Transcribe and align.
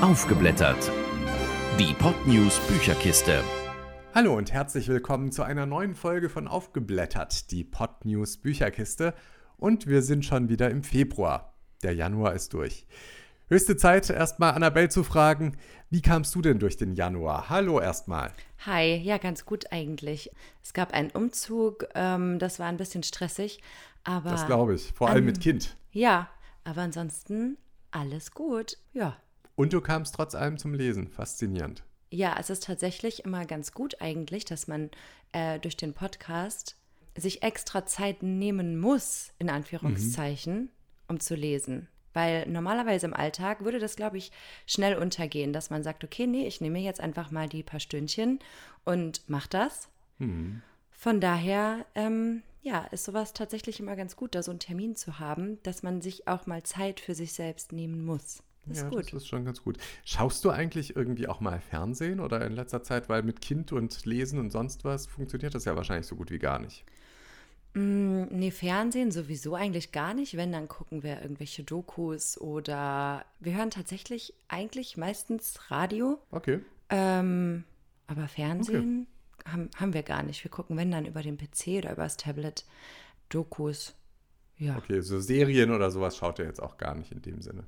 Aufgeblättert. 0.00 0.92
Die 1.76 1.92
Podnews 1.92 2.60
Bücherkiste. 2.68 3.42
Hallo 4.14 4.36
und 4.36 4.52
herzlich 4.52 4.86
willkommen 4.86 5.32
zu 5.32 5.42
einer 5.42 5.66
neuen 5.66 5.96
Folge 5.96 6.28
von 6.28 6.46
Aufgeblättert, 6.46 7.50
die 7.50 7.64
Podnews 7.64 8.36
Bücherkiste. 8.36 9.12
Und 9.56 9.88
wir 9.88 10.02
sind 10.02 10.24
schon 10.24 10.48
wieder 10.48 10.70
im 10.70 10.84
Februar. 10.84 11.52
Der 11.82 11.96
Januar 11.96 12.34
ist 12.34 12.54
durch. 12.54 12.86
Höchste 13.48 13.76
Zeit, 13.76 14.08
erstmal 14.08 14.54
Annabelle 14.54 14.88
zu 14.88 15.02
fragen, 15.02 15.56
wie 15.90 16.00
kamst 16.00 16.32
du 16.36 16.42
denn 16.42 16.60
durch 16.60 16.76
den 16.76 16.92
Januar? 16.92 17.48
Hallo 17.48 17.80
erstmal. 17.80 18.30
Hi, 18.66 18.94
ja, 18.98 19.18
ganz 19.18 19.46
gut 19.46 19.72
eigentlich. 19.72 20.30
Es 20.62 20.74
gab 20.74 20.94
einen 20.94 21.10
Umzug, 21.10 21.88
ähm, 21.96 22.38
das 22.38 22.60
war 22.60 22.68
ein 22.68 22.76
bisschen 22.76 23.02
stressig, 23.02 23.60
aber. 24.04 24.30
Das 24.30 24.46
glaube 24.46 24.76
ich, 24.76 24.92
vor 24.92 25.08
allem 25.08 25.18
ähm, 25.18 25.26
mit 25.26 25.40
Kind. 25.40 25.76
Ja, 25.90 26.28
aber 26.62 26.82
ansonsten 26.82 27.58
alles 27.90 28.30
gut, 28.30 28.78
ja. 28.92 29.16
Und 29.58 29.72
du 29.72 29.80
kamst 29.80 30.14
trotz 30.14 30.36
allem 30.36 30.56
zum 30.56 30.72
Lesen. 30.72 31.08
Faszinierend. 31.08 31.82
Ja, 32.10 32.36
es 32.38 32.48
ist 32.48 32.62
tatsächlich 32.62 33.24
immer 33.24 33.44
ganz 33.44 33.72
gut 33.72 34.00
eigentlich, 34.00 34.44
dass 34.44 34.68
man 34.68 34.88
äh, 35.32 35.58
durch 35.58 35.76
den 35.76 35.94
Podcast 35.94 36.76
sich 37.16 37.42
extra 37.42 37.84
Zeit 37.84 38.22
nehmen 38.22 38.78
muss, 38.78 39.32
in 39.40 39.50
Anführungszeichen, 39.50 40.54
mhm. 40.60 40.70
um 41.08 41.18
zu 41.18 41.34
lesen. 41.34 41.88
Weil 42.14 42.48
normalerweise 42.48 43.06
im 43.06 43.14
Alltag 43.14 43.64
würde 43.64 43.80
das, 43.80 43.96
glaube 43.96 44.16
ich, 44.16 44.30
schnell 44.64 44.96
untergehen, 44.96 45.52
dass 45.52 45.70
man 45.70 45.82
sagt, 45.82 46.04
okay, 46.04 46.28
nee, 46.28 46.46
ich 46.46 46.60
nehme 46.60 46.78
jetzt 46.78 47.00
einfach 47.00 47.32
mal 47.32 47.48
die 47.48 47.64
paar 47.64 47.80
Stündchen 47.80 48.38
und 48.84 49.22
mach 49.26 49.48
das. 49.48 49.88
Mhm. 50.18 50.62
Von 50.92 51.20
daher, 51.20 51.84
ähm, 51.96 52.44
ja, 52.62 52.84
ist 52.92 53.04
sowas 53.04 53.32
tatsächlich 53.32 53.80
immer 53.80 53.96
ganz 53.96 54.14
gut, 54.14 54.36
da 54.36 54.42
so 54.44 54.52
einen 54.52 54.60
Termin 54.60 54.94
zu 54.94 55.18
haben, 55.18 55.60
dass 55.64 55.82
man 55.82 56.00
sich 56.00 56.28
auch 56.28 56.46
mal 56.46 56.62
Zeit 56.62 57.00
für 57.00 57.16
sich 57.16 57.32
selbst 57.32 57.72
nehmen 57.72 58.04
muss. 58.04 58.44
Das 58.68 58.82
ja, 58.82 58.90
das 58.90 59.12
ist 59.12 59.28
schon 59.28 59.44
ganz 59.44 59.62
gut. 59.62 59.78
Schaust 60.04 60.44
du 60.44 60.50
eigentlich 60.50 60.96
irgendwie 60.96 61.28
auch 61.28 61.40
mal 61.40 61.60
Fernsehen 61.60 62.20
oder 62.20 62.44
in 62.44 62.52
letzter 62.52 62.82
Zeit, 62.82 63.08
weil 63.08 63.22
mit 63.22 63.40
Kind 63.40 63.72
und 63.72 64.04
Lesen 64.04 64.38
und 64.38 64.50
sonst 64.50 64.84
was 64.84 65.06
funktioniert 65.06 65.54
das 65.54 65.64
ja 65.64 65.76
wahrscheinlich 65.76 66.06
so 66.06 66.16
gut 66.16 66.30
wie 66.30 66.38
gar 66.38 66.58
nicht? 66.58 66.84
Mm, 67.74 68.24
nee, 68.30 68.50
Fernsehen 68.50 69.10
sowieso 69.10 69.54
eigentlich 69.54 69.92
gar 69.92 70.14
nicht. 70.14 70.36
Wenn, 70.36 70.52
dann 70.52 70.68
gucken 70.68 71.02
wir 71.02 71.22
irgendwelche 71.22 71.64
Dokus 71.64 72.40
oder 72.40 73.24
wir 73.40 73.56
hören 73.56 73.70
tatsächlich 73.70 74.34
eigentlich 74.48 74.96
meistens 74.96 75.70
Radio. 75.70 76.18
Okay. 76.30 76.60
Ähm, 76.90 77.64
aber 78.06 78.26
Fernsehen 78.28 79.06
okay. 79.38 79.50
haben, 79.52 79.70
haben 79.76 79.94
wir 79.94 80.02
gar 80.02 80.22
nicht. 80.22 80.42
Wir 80.42 80.50
gucken, 80.50 80.76
wenn, 80.76 80.90
dann 80.90 81.06
über 81.06 81.22
den 81.22 81.36
PC 81.36 81.78
oder 81.78 81.92
über 81.92 82.04
das 82.04 82.16
Tablet 82.16 82.64
Dokus. 83.28 83.94
Ja. 84.56 84.76
Okay, 84.76 85.00
so 85.00 85.20
Serien 85.20 85.70
oder 85.70 85.90
sowas 85.90 86.16
schaut 86.16 86.38
ihr 86.38 86.46
jetzt 86.46 86.60
auch 86.60 86.78
gar 86.78 86.94
nicht 86.94 87.12
in 87.12 87.22
dem 87.22 87.40
Sinne. 87.42 87.64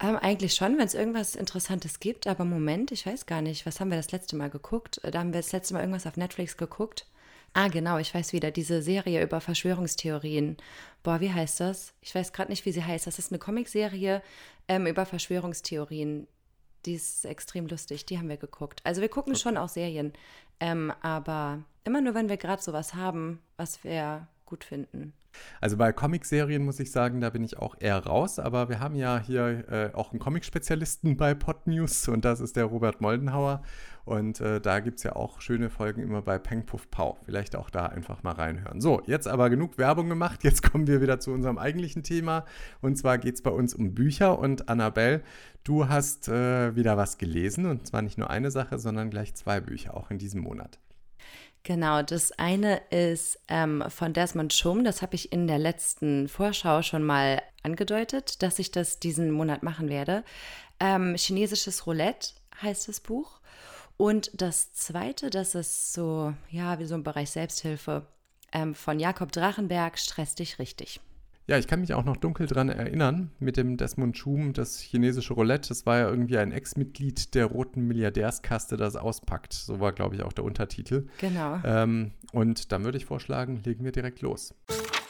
Ähm, 0.00 0.16
eigentlich 0.16 0.54
schon, 0.54 0.78
wenn 0.78 0.86
es 0.86 0.94
irgendwas 0.94 1.34
Interessantes 1.34 2.00
gibt, 2.00 2.26
aber 2.26 2.44
Moment, 2.46 2.90
ich 2.90 3.04
weiß 3.04 3.26
gar 3.26 3.42
nicht, 3.42 3.66
was 3.66 3.80
haben 3.80 3.90
wir 3.90 3.98
das 3.98 4.12
letzte 4.12 4.34
Mal 4.34 4.48
geguckt? 4.48 5.00
Da 5.04 5.18
haben 5.18 5.34
wir 5.34 5.40
das 5.40 5.52
letzte 5.52 5.74
Mal 5.74 5.80
irgendwas 5.80 6.06
auf 6.06 6.16
Netflix 6.16 6.56
geguckt. 6.56 7.06
Ah, 7.52 7.68
genau, 7.68 7.98
ich 7.98 8.14
weiß 8.14 8.32
wieder, 8.32 8.50
diese 8.50 8.80
Serie 8.80 9.22
über 9.22 9.40
Verschwörungstheorien. 9.40 10.56
Boah, 11.02 11.20
wie 11.20 11.32
heißt 11.32 11.60
das? 11.60 11.92
Ich 12.00 12.14
weiß 12.14 12.32
gerade 12.32 12.50
nicht, 12.50 12.64
wie 12.64 12.72
sie 12.72 12.84
heißt. 12.84 13.06
Das 13.06 13.18
ist 13.18 13.32
eine 13.32 13.38
Comicserie 13.38 14.22
ähm, 14.68 14.86
über 14.86 15.04
Verschwörungstheorien. 15.04 16.26
Die 16.86 16.94
ist 16.94 17.26
extrem 17.26 17.66
lustig, 17.66 18.06
die 18.06 18.18
haben 18.18 18.28
wir 18.28 18.38
geguckt. 18.38 18.80
Also 18.84 19.02
wir 19.02 19.08
gucken 19.08 19.32
okay. 19.32 19.42
schon 19.42 19.56
auch 19.58 19.68
Serien, 19.68 20.14
ähm, 20.60 20.92
aber 21.02 21.62
immer 21.84 22.00
nur, 22.00 22.14
wenn 22.14 22.30
wir 22.30 22.38
gerade 22.38 22.62
sowas 22.62 22.94
haben, 22.94 23.40
was 23.58 23.84
wir 23.84 24.28
gut 24.46 24.64
finden. 24.64 25.12
Also 25.60 25.76
bei 25.76 25.92
Comicserien 25.92 26.64
muss 26.64 26.80
ich 26.80 26.90
sagen, 26.90 27.20
da 27.20 27.30
bin 27.30 27.44
ich 27.44 27.58
auch 27.58 27.76
eher 27.78 27.98
raus, 28.04 28.38
aber 28.38 28.68
wir 28.68 28.80
haben 28.80 28.94
ja 28.94 29.18
hier 29.18 29.64
äh, 29.70 29.90
auch 29.94 30.12
einen 30.12 30.20
Comic-Spezialisten 30.20 31.16
bei 31.16 31.34
Podnews 31.34 32.08
und 32.08 32.24
das 32.24 32.40
ist 32.40 32.56
der 32.56 32.64
Robert 32.64 33.00
Moldenhauer. 33.00 33.62
Und 34.04 34.40
äh, 34.40 34.60
da 34.60 34.80
gibt 34.80 34.98
es 34.98 35.04
ja 35.04 35.14
auch 35.14 35.40
schöne 35.40 35.70
Folgen 35.70 36.02
immer 36.02 36.22
bei 36.22 36.38
Peng 36.38 36.66
Puff 36.66 36.90
Pau. 36.90 37.18
Vielleicht 37.24 37.54
auch 37.54 37.70
da 37.70 37.86
einfach 37.86 38.22
mal 38.22 38.32
reinhören. 38.32 38.80
So, 38.80 39.02
jetzt 39.06 39.28
aber 39.28 39.50
genug 39.50 39.78
Werbung 39.78 40.08
gemacht. 40.08 40.42
Jetzt 40.42 40.62
kommen 40.62 40.86
wir 40.86 41.00
wieder 41.00 41.20
zu 41.20 41.30
unserem 41.30 41.58
eigentlichen 41.58 42.02
Thema. 42.02 42.44
Und 42.80 42.96
zwar 42.96 43.18
geht 43.18 43.36
es 43.36 43.42
bei 43.42 43.50
uns 43.50 43.72
um 43.72 43.94
Bücher. 43.94 44.38
Und 44.38 44.68
Annabelle, 44.68 45.22
du 45.64 45.88
hast 45.88 46.28
äh, 46.28 46.74
wieder 46.74 46.96
was 46.96 47.18
gelesen. 47.18 47.66
Und 47.66 47.86
zwar 47.86 48.02
nicht 48.02 48.18
nur 48.18 48.30
eine 48.30 48.50
Sache, 48.50 48.78
sondern 48.78 49.10
gleich 49.10 49.34
zwei 49.34 49.60
Bücher, 49.60 49.96
auch 49.96 50.10
in 50.10 50.18
diesem 50.18 50.40
Monat. 50.40 50.80
Genau, 51.62 52.02
das 52.02 52.32
eine 52.32 52.78
ist 52.90 53.38
ähm, 53.48 53.84
von 53.88 54.14
Desmond 54.14 54.54
Schum, 54.54 54.82
das 54.82 55.02
habe 55.02 55.14
ich 55.14 55.30
in 55.30 55.46
der 55.46 55.58
letzten 55.58 56.28
Vorschau 56.28 56.80
schon 56.82 57.04
mal 57.04 57.42
angedeutet, 57.62 58.42
dass 58.42 58.58
ich 58.58 58.70
das 58.70 58.98
diesen 58.98 59.30
Monat 59.30 59.62
machen 59.62 59.90
werde. 59.90 60.24
Ähm, 60.78 61.14
Chinesisches 61.16 61.86
Roulette 61.86 62.30
heißt 62.62 62.88
das 62.88 63.00
Buch. 63.00 63.40
Und 63.98 64.30
das 64.32 64.72
zweite, 64.72 65.28
das 65.28 65.54
ist 65.54 65.92
so, 65.92 66.32
ja, 66.50 66.78
wie 66.78 66.86
so 66.86 66.94
ein 66.94 67.04
Bereich 67.04 67.30
Selbsthilfe 67.30 68.06
ähm, 68.50 68.74
von 68.74 68.98
Jakob 68.98 69.30
Drachenberg, 69.30 69.98
Stress 69.98 70.34
dich 70.34 70.58
richtig. 70.58 71.00
Ja, 71.50 71.58
ich 71.58 71.66
kann 71.66 71.80
mich 71.80 71.94
auch 71.94 72.04
noch 72.04 72.16
dunkel 72.16 72.46
dran 72.46 72.68
erinnern 72.68 73.32
mit 73.40 73.56
dem 73.56 73.76
Desmond 73.76 74.16
Schum, 74.16 74.52
das 74.52 74.78
chinesische 74.78 75.34
Roulette. 75.34 75.70
Das 75.70 75.84
war 75.84 75.98
ja 75.98 76.08
irgendwie 76.08 76.38
ein 76.38 76.52
Ex-Mitglied 76.52 77.34
der 77.34 77.46
roten 77.46 77.88
Milliardärskaste, 77.88 78.76
das 78.76 78.94
auspackt. 78.94 79.52
So 79.52 79.80
war, 79.80 79.90
glaube 79.90 80.14
ich, 80.14 80.22
auch 80.22 80.32
der 80.32 80.44
Untertitel. 80.44 81.08
Genau. 81.18 81.58
Ähm, 81.64 82.12
und 82.30 82.70
dann 82.70 82.84
würde 82.84 82.98
ich 82.98 83.04
vorschlagen, 83.04 83.60
legen 83.64 83.84
wir 83.84 83.90
direkt 83.90 84.20
los. 84.20 84.54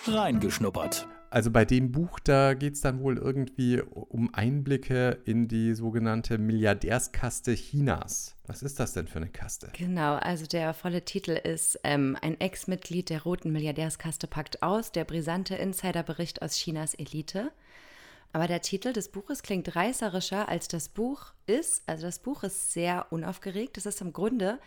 Reingeschnuppert. 0.06 1.06
Also 1.32 1.52
bei 1.52 1.64
dem 1.64 1.92
Buch, 1.92 2.18
da 2.18 2.54
geht 2.54 2.74
es 2.74 2.80
dann 2.80 3.00
wohl 3.00 3.16
irgendwie 3.16 3.80
um 3.80 4.34
Einblicke 4.34 5.18
in 5.24 5.46
die 5.46 5.74
sogenannte 5.74 6.38
Milliardärskaste 6.38 7.54
Chinas. 7.54 8.34
Was 8.48 8.64
ist 8.64 8.80
das 8.80 8.94
denn 8.94 9.06
für 9.06 9.18
eine 9.18 9.28
Kaste? 9.28 9.70
Genau, 9.74 10.16
also 10.16 10.46
der 10.46 10.74
volle 10.74 11.04
Titel 11.04 11.30
ist 11.30 11.78
ähm, 11.84 12.18
Ein 12.20 12.40
Ex-Mitglied 12.40 13.10
der 13.10 13.22
roten 13.22 13.52
Milliardärskaste 13.52 14.26
packt 14.26 14.64
aus, 14.64 14.90
der 14.90 15.04
brisante 15.04 15.54
Insiderbericht 15.54 16.42
aus 16.42 16.56
Chinas 16.56 16.94
Elite. 16.94 17.52
Aber 18.32 18.48
der 18.48 18.60
Titel 18.60 18.92
des 18.92 19.08
Buches 19.08 19.44
klingt 19.44 19.76
reißerischer, 19.76 20.48
als 20.48 20.66
das 20.66 20.88
Buch 20.88 21.32
ist. 21.46 21.84
Also 21.86 22.06
das 22.06 22.18
Buch 22.18 22.42
ist 22.42 22.72
sehr 22.72 23.06
unaufgeregt. 23.10 23.78
Es 23.78 23.86
ist 23.86 24.00
im 24.00 24.12
Grunde 24.12 24.58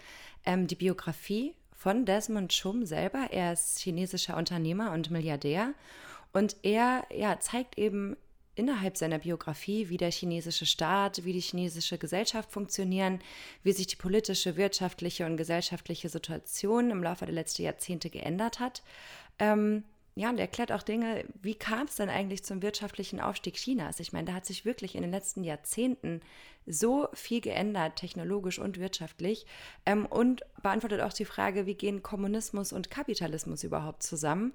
ähm, 0.46 0.68
die 0.68 0.76
Biografie 0.76 1.56
von 1.74 2.06
Desmond 2.06 2.54
Schum 2.54 2.86
selber. 2.86 3.28
Er 3.32 3.52
ist 3.52 3.80
chinesischer 3.80 4.38
Unternehmer 4.38 4.94
und 4.94 5.12
Milliardär 5.12 5.74
und 6.34 6.58
er 6.64 7.06
ja, 7.16 7.40
zeigt 7.40 7.78
eben 7.78 8.18
innerhalb 8.56 8.98
seiner 8.98 9.20
Biografie, 9.20 9.90
wie 9.90 9.98
der 9.98 10.12
chinesische 10.12 10.66
Staat, 10.66 11.26
wie 11.26 11.34
die 11.34 11.40
chinesische 11.40 11.98
Gesellschaft 11.98 12.52
funktionieren, 12.52 13.20
wie 13.64 13.72
sich 13.72 13.88
die 13.88 13.96
politische, 13.96 14.58
wirtschaftliche 14.58 15.26
und 15.26 15.38
gesellschaftliche 15.38 16.10
Situation 16.10 16.92
im 16.92 17.02
Laufe 17.02 17.26
der 17.26 17.34
letzten 17.34 17.64
Jahrzehnte 17.64 18.10
geändert 18.10 18.60
hat. 18.60 18.84
Ähm, 19.40 19.84
ja, 20.16 20.30
und 20.30 20.38
erklärt 20.38 20.72
auch 20.72 20.84
Dinge, 20.84 21.26
wie 21.42 21.56
kam 21.56 21.88
es 21.88 21.96
denn 21.96 22.10
eigentlich 22.10 22.44
zum 22.44 22.62
wirtschaftlichen 22.62 23.20
Aufstieg 23.20 23.56
Chinas? 23.56 24.00
Ich 24.00 24.14
meine, 24.14 24.26
da 24.26 24.34
hat 24.34 24.46
sich 24.46 24.64
wirklich 24.64 24.94
in 24.94 25.02
den 25.02 25.10
letzten 25.10 25.44
Jahrzehnten 25.44 26.22
so 26.68 27.08
viel 27.14 27.42
geändert, 27.42 27.96
technologisch 27.96 28.60
und 28.60 28.80
wirtschaftlich. 28.80 29.48
Ähm, 29.88 30.06
und 30.06 30.44
beantwortet 30.62 31.02
auch 31.02 31.14
die 31.14 31.26
Frage, 31.26 31.66
wie 31.66 31.74
gehen 31.74 32.04
Kommunismus 32.04 32.72
und 32.72 32.92
Kapitalismus 32.92 33.64
überhaupt 33.64 34.04
zusammen? 34.04 34.54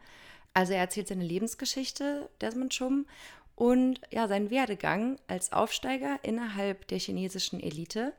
Also 0.54 0.72
er 0.72 0.80
erzählt 0.80 1.08
seine 1.08 1.24
Lebensgeschichte, 1.24 2.28
Desmond 2.40 2.74
Schum, 2.74 3.06
und 3.54 4.00
ja, 4.12 4.28
seinen 4.28 4.50
Werdegang 4.50 5.18
als 5.26 5.52
Aufsteiger 5.52 6.20
innerhalb 6.22 6.86
der 6.88 6.98
chinesischen 6.98 7.60
Elite 7.60 8.12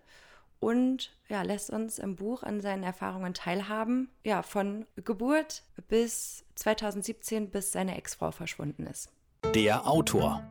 und 0.60 1.12
ja, 1.30 1.42
lässt 1.44 1.70
uns 1.70 2.00
im 2.00 2.16
Buch 2.18 2.44
an 2.44 2.60
seinen 2.60 2.84
Erfahrungen 2.84 3.34
teilhaben, 3.34 4.10
ja, 4.26 4.42
von 4.42 4.86
Geburt 4.98 5.64
bis 5.88 6.44
2017, 6.56 7.50
bis 7.50 7.72
seine 7.72 7.98
Ex-Frau 7.98 8.32
verschwunden 8.32 8.86
ist. 8.86 9.10
Der 9.56 9.88
Autor. 9.88 10.44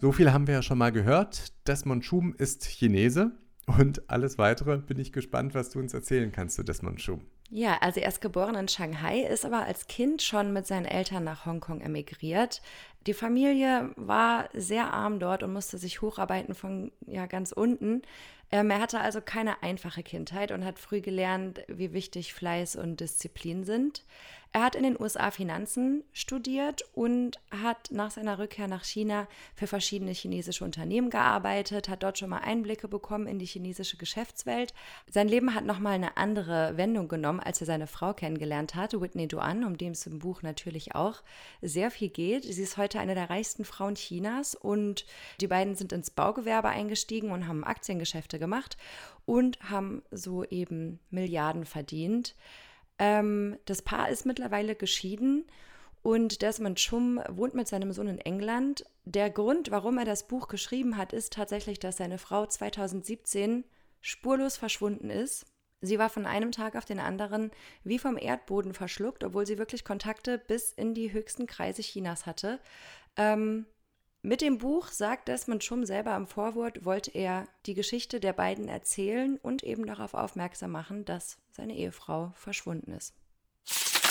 So 0.00 0.12
viel 0.12 0.32
haben 0.32 0.46
wir 0.46 0.54
ja 0.54 0.62
schon 0.62 0.78
mal 0.78 0.92
gehört. 0.92 1.52
Desmond 1.66 2.04
Schum 2.04 2.34
ist 2.34 2.64
Chinese 2.64 3.32
und 3.66 4.08
alles 4.08 4.38
weitere 4.38 4.78
bin 4.78 4.98
ich 4.98 5.12
gespannt, 5.12 5.54
was 5.54 5.68
du 5.68 5.78
uns 5.78 5.92
erzählen 5.92 6.32
kannst 6.32 6.56
zu 6.56 6.62
Desmond 6.62 7.02
Schum. 7.02 7.26
Ja, 7.52 7.78
also 7.80 7.98
er 7.98 8.08
ist 8.08 8.20
geboren 8.20 8.54
in 8.54 8.68
Shanghai, 8.68 9.22
ist 9.22 9.44
aber 9.44 9.64
als 9.64 9.88
Kind 9.88 10.22
schon 10.22 10.52
mit 10.52 10.68
seinen 10.68 10.84
Eltern 10.84 11.24
nach 11.24 11.46
Hongkong 11.46 11.80
emigriert. 11.80 12.62
Die 13.06 13.14
Familie 13.14 13.90
war 13.96 14.50
sehr 14.52 14.92
arm 14.92 15.20
dort 15.20 15.42
und 15.42 15.52
musste 15.52 15.78
sich 15.78 16.02
hocharbeiten 16.02 16.54
von 16.54 16.92
ja 17.06 17.26
ganz 17.26 17.52
unten. 17.52 18.02
Ähm, 18.52 18.70
er 18.70 18.80
hatte 18.80 19.00
also 19.00 19.20
keine 19.20 19.62
einfache 19.62 20.02
Kindheit 20.02 20.50
und 20.52 20.64
hat 20.64 20.78
früh 20.78 21.00
gelernt, 21.00 21.62
wie 21.68 21.92
wichtig 21.92 22.34
Fleiß 22.34 22.76
und 22.76 23.00
Disziplin 23.00 23.64
sind. 23.64 24.04
Er 24.52 24.64
hat 24.64 24.74
in 24.74 24.82
den 24.82 25.00
USA 25.00 25.30
Finanzen 25.30 26.02
studiert 26.12 26.82
und 26.92 27.38
hat 27.52 27.92
nach 27.92 28.10
seiner 28.10 28.40
Rückkehr 28.40 28.66
nach 28.66 28.82
China 28.82 29.28
für 29.54 29.68
verschiedene 29.68 30.10
chinesische 30.10 30.64
Unternehmen 30.64 31.08
gearbeitet, 31.08 31.88
hat 31.88 32.02
dort 32.02 32.18
schon 32.18 32.30
mal 32.30 32.38
Einblicke 32.38 32.88
bekommen 32.88 33.28
in 33.28 33.38
die 33.38 33.46
chinesische 33.46 33.96
Geschäftswelt. 33.96 34.74
Sein 35.08 35.28
Leben 35.28 35.54
hat 35.54 35.64
nochmal 35.64 35.92
eine 35.92 36.16
andere 36.16 36.76
Wendung 36.76 37.06
genommen, 37.06 37.38
als 37.38 37.60
er 37.60 37.68
seine 37.68 37.86
Frau 37.86 38.12
kennengelernt 38.12 38.74
hat, 38.74 39.00
Whitney 39.00 39.28
Duan, 39.28 39.62
um 39.62 39.78
die 39.78 39.86
es 39.86 40.04
im 40.08 40.18
Buch 40.18 40.42
natürlich 40.42 40.96
auch 40.96 41.22
sehr 41.62 41.92
viel 41.92 42.08
geht. 42.08 42.42
Sie 42.42 42.62
ist 42.62 42.76
heute 42.76 42.89
heute 42.90 42.98
eine 42.98 43.14
der 43.14 43.30
reichsten 43.30 43.64
Frauen 43.64 43.94
Chinas 43.94 44.56
und 44.56 45.06
die 45.40 45.46
beiden 45.46 45.76
sind 45.76 45.92
ins 45.92 46.10
Baugewerbe 46.10 46.70
eingestiegen 46.70 47.30
und 47.30 47.46
haben 47.46 47.62
Aktiengeschäfte 47.62 48.40
gemacht 48.40 48.76
und 49.26 49.60
haben 49.70 50.02
so 50.10 50.42
eben 50.42 50.98
Milliarden 51.08 51.66
verdient. 51.66 52.34
Ähm, 52.98 53.56
das 53.64 53.82
Paar 53.82 54.08
ist 54.08 54.26
mittlerweile 54.26 54.74
geschieden 54.74 55.44
und 56.02 56.42
Desmond 56.42 56.80
Chum 56.80 57.20
wohnt 57.28 57.54
mit 57.54 57.68
seinem 57.68 57.92
Sohn 57.92 58.08
in 58.08 58.18
England. 58.18 58.84
Der 59.04 59.30
Grund, 59.30 59.70
warum 59.70 59.96
er 59.96 60.04
das 60.04 60.26
Buch 60.26 60.48
geschrieben 60.48 60.96
hat, 60.96 61.12
ist 61.12 61.32
tatsächlich, 61.32 61.78
dass 61.78 61.98
seine 61.98 62.18
Frau 62.18 62.44
2017 62.44 63.62
spurlos 64.00 64.56
verschwunden 64.56 65.10
ist. 65.10 65.46
Sie 65.80 65.98
war 65.98 66.10
von 66.10 66.26
einem 66.26 66.52
Tag 66.52 66.76
auf 66.76 66.84
den 66.84 67.00
anderen 67.00 67.50
wie 67.84 67.98
vom 67.98 68.18
Erdboden 68.18 68.74
verschluckt, 68.74 69.24
obwohl 69.24 69.46
sie 69.46 69.58
wirklich 69.58 69.84
Kontakte 69.84 70.38
bis 70.38 70.72
in 70.72 70.94
die 70.94 71.12
höchsten 71.12 71.46
Kreise 71.46 71.82
Chinas 71.82 72.26
hatte. 72.26 72.60
Ähm, 73.16 73.66
mit 74.22 74.42
dem 74.42 74.58
Buch, 74.58 74.88
sagt 74.88 75.28
Desmond 75.28 75.64
Schum 75.64 75.86
selber 75.86 76.14
im 76.14 76.26
Vorwort, 76.26 76.84
wollte 76.84 77.10
er 77.12 77.46
die 77.64 77.72
Geschichte 77.72 78.20
der 78.20 78.34
beiden 78.34 78.68
erzählen 78.68 79.38
und 79.38 79.62
eben 79.62 79.86
darauf 79.86 80.12
aufmerksam 80.12 80.72
machen, 80.72 81.06
dass 81.06 81.38
seine 81.50 81.74
Ehefrau 81.74 82.32
verschwunden 82.34 82.92
ist. 82.92 83.14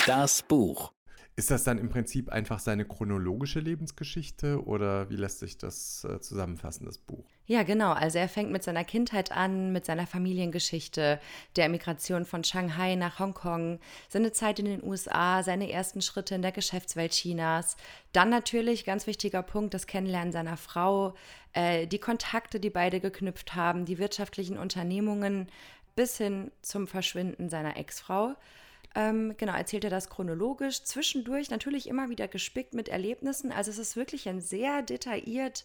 Das 0.06 0.42
Buch. 0.42 0.92
Ist 1.36 1.52
das 1.52 1.62
dann 1.62 1.78
im 1.78 1.88
Prinzip 1.88 2.28
einfach 2.28 2.58
seine 2.58 2.84
chronologische 2.84 3.60
Lebensgeschichte 3.60 4.64
oder 4.64 5.08
wie 5.10 5.16
lässt 5.16 5.38
sich 5.38 5.56
das 5.58 6.04
äh, 6.04 6.20
zusammenfassen, 6.20 6.86
das 6.86 6.98
Buch? 6.98 7.24
Ja, 7.50 7.64
genau. 7.64 7.90
Also 7.90 8.18
er 8.18 8.28
fängt 8.28 8.52
mit 8.52 8.62
seiner 8.62 8.84
Kindheit 8.84 9.32
an, 9.32 9.72
mit 9.72 9.84
seiner 9.84 10.06
Familiengeschichte, 10.06 11.18
der 11.56 11.64
Emigration 11.64 12.24
von 12.24 12.44
Shanghai 12.44 12.94
nach 12.94 13.18
Hongkong, 13.18 13.80
seine 14.08 14.30
Zeit 14.30 14.60
in 14.60 14.66
den 14.66 14.84
USA, 14.84 15.42
seine 15.42 15.68
ersten 15.68 16.00
Schritte 16.00 16.36
in 16.36 16.42
der 16.42 16.52
Geschäftswelt 16.52 17.10
Chinas. 17.10 17.76
Dann 18.12 18.30
natürlich, 18.30 18.84
ganz 18.84 19.08
wichtiger 19.08 19.42
Punkt, 19.42 19.74
das 19.74 19.88
Kennenlernen 19.88 20.30
seiner 20.30 20.56
Frau, 20.56 21.14
äh, 21.52 21.88
die 21.88 21.98
Kontakte, 21.98 22.60
die 22.60 22.70
beide 22.70 23.00
geknüpft 23.00 23.56
haben, 23.56 23.84
die 23.84 23.98
wirtschaftlichen 23.98 24.56
Unternehmungen 24.56 25.48
bis 25.96 26.18
hin 26.18 26.52
zum 26.62 26.86
Verschwinden 26.86 27.48
seiner 27.48 27.76
Ex-Frau. 27.76 28.36
Ähm, 28.94 29.34
genau, 29.38 29.54
erzählt 29.54 29.82
er 29.82 29.90
das 29.90 30.08
chronologisch, 30.08 30.84
zwischendurch 30.84 31.50
natürlich 31.50 31.88
immer 31.88 32.10
wieder 32.10 32.28
gespickt 32.28 32.74
mit 32.74 32.88
Erlebnissen. 32.88 33.50
Also 33.50 33.72
es 33.72 33.78
ist 33.78 33.96
wirklich 33.96 34.28
ein 34.28 34.40
sehr 34.40 34.82
detailliert 34.82 35.64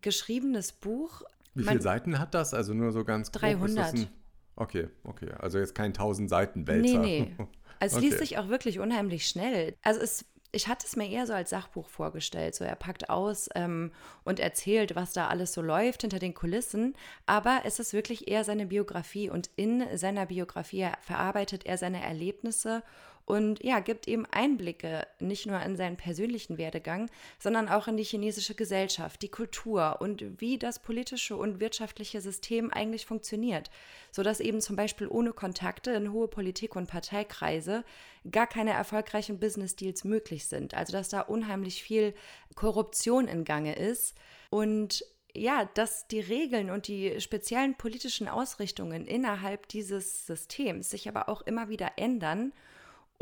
geschriebenes 0.00 0.72
Buch. 0.72 1.22
Wie 1.54 1.64
viele 1.64 1.80
Seiten 1.80 2.18
hat 2.18 2.34
das? 2.34 2.54
Also 2.54 2.74
nur 2.74 2.92
so 2.92 3.04
ganz 3.04 3.30
grob, 3.30 3.42
300. 3.42 3.94
Ein... 3.94 4.08
Okay, 4.56 4.88
okay. 5.04 5.30
Also 5.38 5.58
jetzt 5.58 5.74
kein 5.74 5.90
1000 5.90 6.28
Seiten 6.28 6.66
Wälzer. 6.66 6.98
Nee, 6.98 7.32
nee. 7.36 7.36
Also 7.38 7.48
es 7.80 7.94
okay. 7.96 8.06
liest 8.06 8.18
sich 8.18 8.38
auch 8.38 8.48
wirklich 8.48 8.80
unheimlich 8.80 9.26
schnell. 9.26 9.76
Also 9.82 10.00
es 10.00 10.24
ich 10.54 10.68
hatte 10.68 10.86
es 10.86 10.96
mir 10.96 11.08
eher 11.08 11.26
so 11.26 11.32
als 11.32 11.50
Sachbuch 11.50 11.88
vorgestellt. 11.88 12.54
So, 12.54 12.64
er 12.64 12.76
packt 12.76 13.10
aus 13.10 13.48
ähm, 13.54 13.90
und 14.24 14.40
erzählt, 14.40 14.94
was 14.94 15.12
da 15.12 15.28
alles 15.28 15.52
so 15.52 15.60
läuft 15.60 16.02
hinter 16.02 16.18
den 16.18 16.34
Kulissen. 16.34 16.94
Aber 17.26 17.62
es 17.64 17.80
ist 17.80 17.92
wirklich 17.92 18.28
eher 18.28 18.44
seine 18.44 18.66
Biografie 18.66 19.30
und 19.30 19.50
in 19.56 19.84
seiner 19.98 20.26
Biografie 20.26 20.88
verarbeitet 21.00 21.66
er 21.66 21.76
seine 21.76 22.02
Erlebnisse 22.02 22.82
und 23.26 23.64
ja, 23.64 23.80
gibt 23.80 24.06
eben 24.06 24.26
Einblicke 24.26 25.06
nicht 25.18 25.46
nur 25.46 25.58
in 25.60 25.76
seinen 25.76 25.96
persönlichen 25.96 26.58
Werdegang, 26.58 27.10
sondern 27.38 27.68
auch 27.68 27.88
in 27.88 27.96
die 27.96 28.04
chinesische 28.04 28.54
Gesellschaft, 28.54 29.22
die 29.22 29.30
Kultur 29.30 29.96
und 30.00 30.40
wie 30.40 30.58
das 30.58 30.78
politische 30.78 31.36
und 31.36 31.58
wirtschaftliche 31.58 32.20
System 32.20 32.70
eigentlich 32.70 33.06
funktioniert, 33.06 33.70
sodass 34.10 34.40
eben 34.40 34.60
zum 34.60 34.76
Beispiel 34.76 35.08
ohne 35.08 35.32
Kontakte 35.32 35.92
in 35.92 36.12
hohe 36.12 36.28
Politik- 36.28 36.76
und 36.76 36.88
Parteikreise 36.88 37.84
gar 38.30 38.46
keine 38.46 38.72
erfolgreichen 38.72 39.40
Business-Deals 39.40 40.04
möglich 40.04 40.46
sind. 40.46 40.74
Also 40.74 40.92
dass 40.92 41.08
da 41.08 41.22
unheimlich 41.22 41.82
viel 41.82 42.14
Korruption 42.54 43.26
in 43.26 43.44
Gange 43.44 43.74
ist 43.74 44.14
und 44.50 45.04
ja, 45.36 45.68
dass 45.74 46.06
die 46.06 46.20
Regeln 46.20 46.70
und 46.70 46.86
die 46.86 47.20
speziellen 47.20 47.74
politischen 47.74 48.28
Ausrichtungen 48.28 49.06
innerhalb 49.06 49.66
dieses 49.66 50.26
Systems 50.26 50.90
sich 50.90 51.08
aber 51.08 51.28
auch 51.28 51.42
immer 51.42 51.68
wieder 51.68 51.92
ändern 51.96 52.52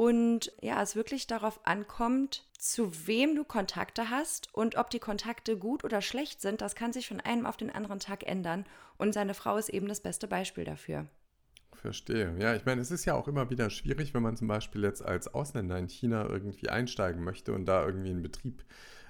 und 0.03 0.51
ja, 0.61 0.83
es 0.83 0.97
wirklich 0.97 1.29
darauf 1.29 1.65
ankommt, 1.65 2.43
zu 2.59 3.07
wem 3.07 3.37
du 3.37 3.45
Kontakte 3.45 4.11
hast 4.11 4.53
und 4.53 4.75
ob 4.75 4.91
die 4.91 4.99
Kontakte 4.99 5.57
gut 5.57 5.85
oder 5.85 6.03
schlecht 6.03 6.41
sind, 6.41 6.61
das 6.61 6.75
kann 6.75 6.93
sich 6.93 7.07
von 7.07 7.21
einem 7.21 7.47
auf 7.47 7.57
den 7.57 7.71
anderen 7.71 8.01
Tag 8.01 8.27
ändern. 8.27 8.67
Und 8.99 9.15
seine 9.15 9.33
Frau 9.33 9.57
ist 9.59 9.69
eben 9.69 9.87
das 9.87 10.01
beste 10.01 10.27
Beispiel 10.27 10.65
dafür. 10.65 11.07
Verstehe. 11.75 12.35
Ja, 12.41 12.57
ich 12.57 12.65
meine, 12.65 12.81
es 12.81 12.91
ist 12.91 13.05
ja 13.05 13.15
auch 13.15 13.29
immer 13.29 13.49
wieder 13.51 13.71
schwierig, 13.71 14.13
wenn 14.13 14.25
man 14.25 14.37
zum 14.37 14.49
Beispiel 14.49 14.83
jetzt 14.83 15.05
als 15.05 15.33
Ausländer 15.33 15.79
in 15.79 15.89
China 15.89 16.27
irgendwie 16.29 16.69
einsteigen 16.69 17.23
möchte 17.23 17.53
und 17.53 17.67
da 17.67 17.87
irgendwie 17.87 18.11
einen 18.11 18.23
Betrieb 18.23 18.61
äh, 18.61 18.65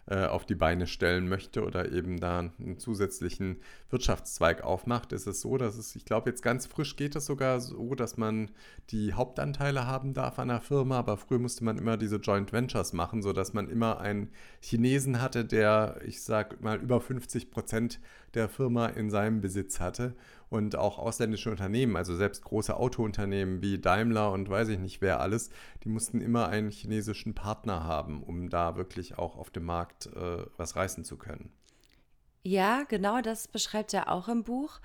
auf 0.07 0.45
die 0.45 0.57
Beine 0.57 0.89
stellen 0.89 1.29
möchte 1.29 1.65
oder 1.65 1.93
eben 1.93 2.19
da 2.19 2.41
einen 2.41 2.79
zusätzlichen 2.79 3.59
Wirtschaftszweig 3.89 4.65
aufmacht, 4.65 5.13
ist 5.13 5.29
es 5.29 5.41
so, 5.41 5.57
dass 5.57 5.77
es, 5.77 5.95
ich 5.95 6.05
glaube, 6.05 6.29
jetzt 6.29 6.43
ganz 6.43 6.67
frisch 6.67 6.97
geht 6.97 7.15
es 7.15 7.27
sogar 7.27 7.61
so, 7.61 7.95
dass 7.95 8.17
man 8.17 8.51
die 8.91 9.15
Hauptanteile 9.15 9.87
haben 9.87 10.13
darf 10.13 10.41
an 10.41 10.49
der 10.49 10.61
Firma, 10.61 10.99
aber 10.99 11.17
früher 11.17 11.39
musste 11.39 11.65
man 11.65 11.79
immer 11.79 11.97
diese 11.97 12.17
Joint 12.17 12.53
Ventures 12.53 12.93
machen, 12.93 13.23
sodass 13.23 13.53
man 13.53 13.69
immer 13.69 14.01
einen 14.01 14.31
Chinesen 14.61 15.23
hatte, 15.23 15.45
der, 15.45 16.01
ich 16.05 16.23
sag 16.23 16.61
mal, 16.61 16.81
über 16.81 17.01
50 17.01 17.53
Prozent 17.53 18.01
der 18.35 18.49
Firma 18.49 18.87
in 18.87 19.09
seinem 19.09 19.41
Besitz 19.41 19.79
hatte 19.79 20.17
und 20.53 20.77
auch 20.77 20.99
ausländische 20.99 21.51
Unternehmen, 21.51 21.97
also 21.97 22.15
selbst 22.15 22.45
große 22.45 22.77
Autounternehmen 22.77 23.63
wie 23.63 23.79
Daimler 23.79 24.31
und 24.33 24.51
weiß 24.51 24.69
ich 24.69 24.79
nicht 24.79 25.01
wer 25.01 25.21
alles, 25.21 25.49
die 25.83 25.89
mussten 25.89 26.21
immer 26.21 26.49
einen 26.49 26.71
chinesischen 26.71 27.35
Partner 27.35 27.85
haben, 27.85 28.23
um 28.23 28.51
da 28.51 28.77
wirklich 28.77 29.17
auch 29.17 29.37
auf 29.37 29.49
dem 29.49 29.65
Markt 29.65 30.07
äh, 30.07 30.45
was 30.59 30.77
reißen 30.77 31.05
zu 31.05 31.17
können. 31.17 31.51
Ja, 32.45 32.83
genau, 32.83 33.23
das 33.23 33.49
beschreibt 33.49 33.95
er 33.95 34.13
auch 34.13 34.29
im 34.29 34.45
Buch. 34.45 34.81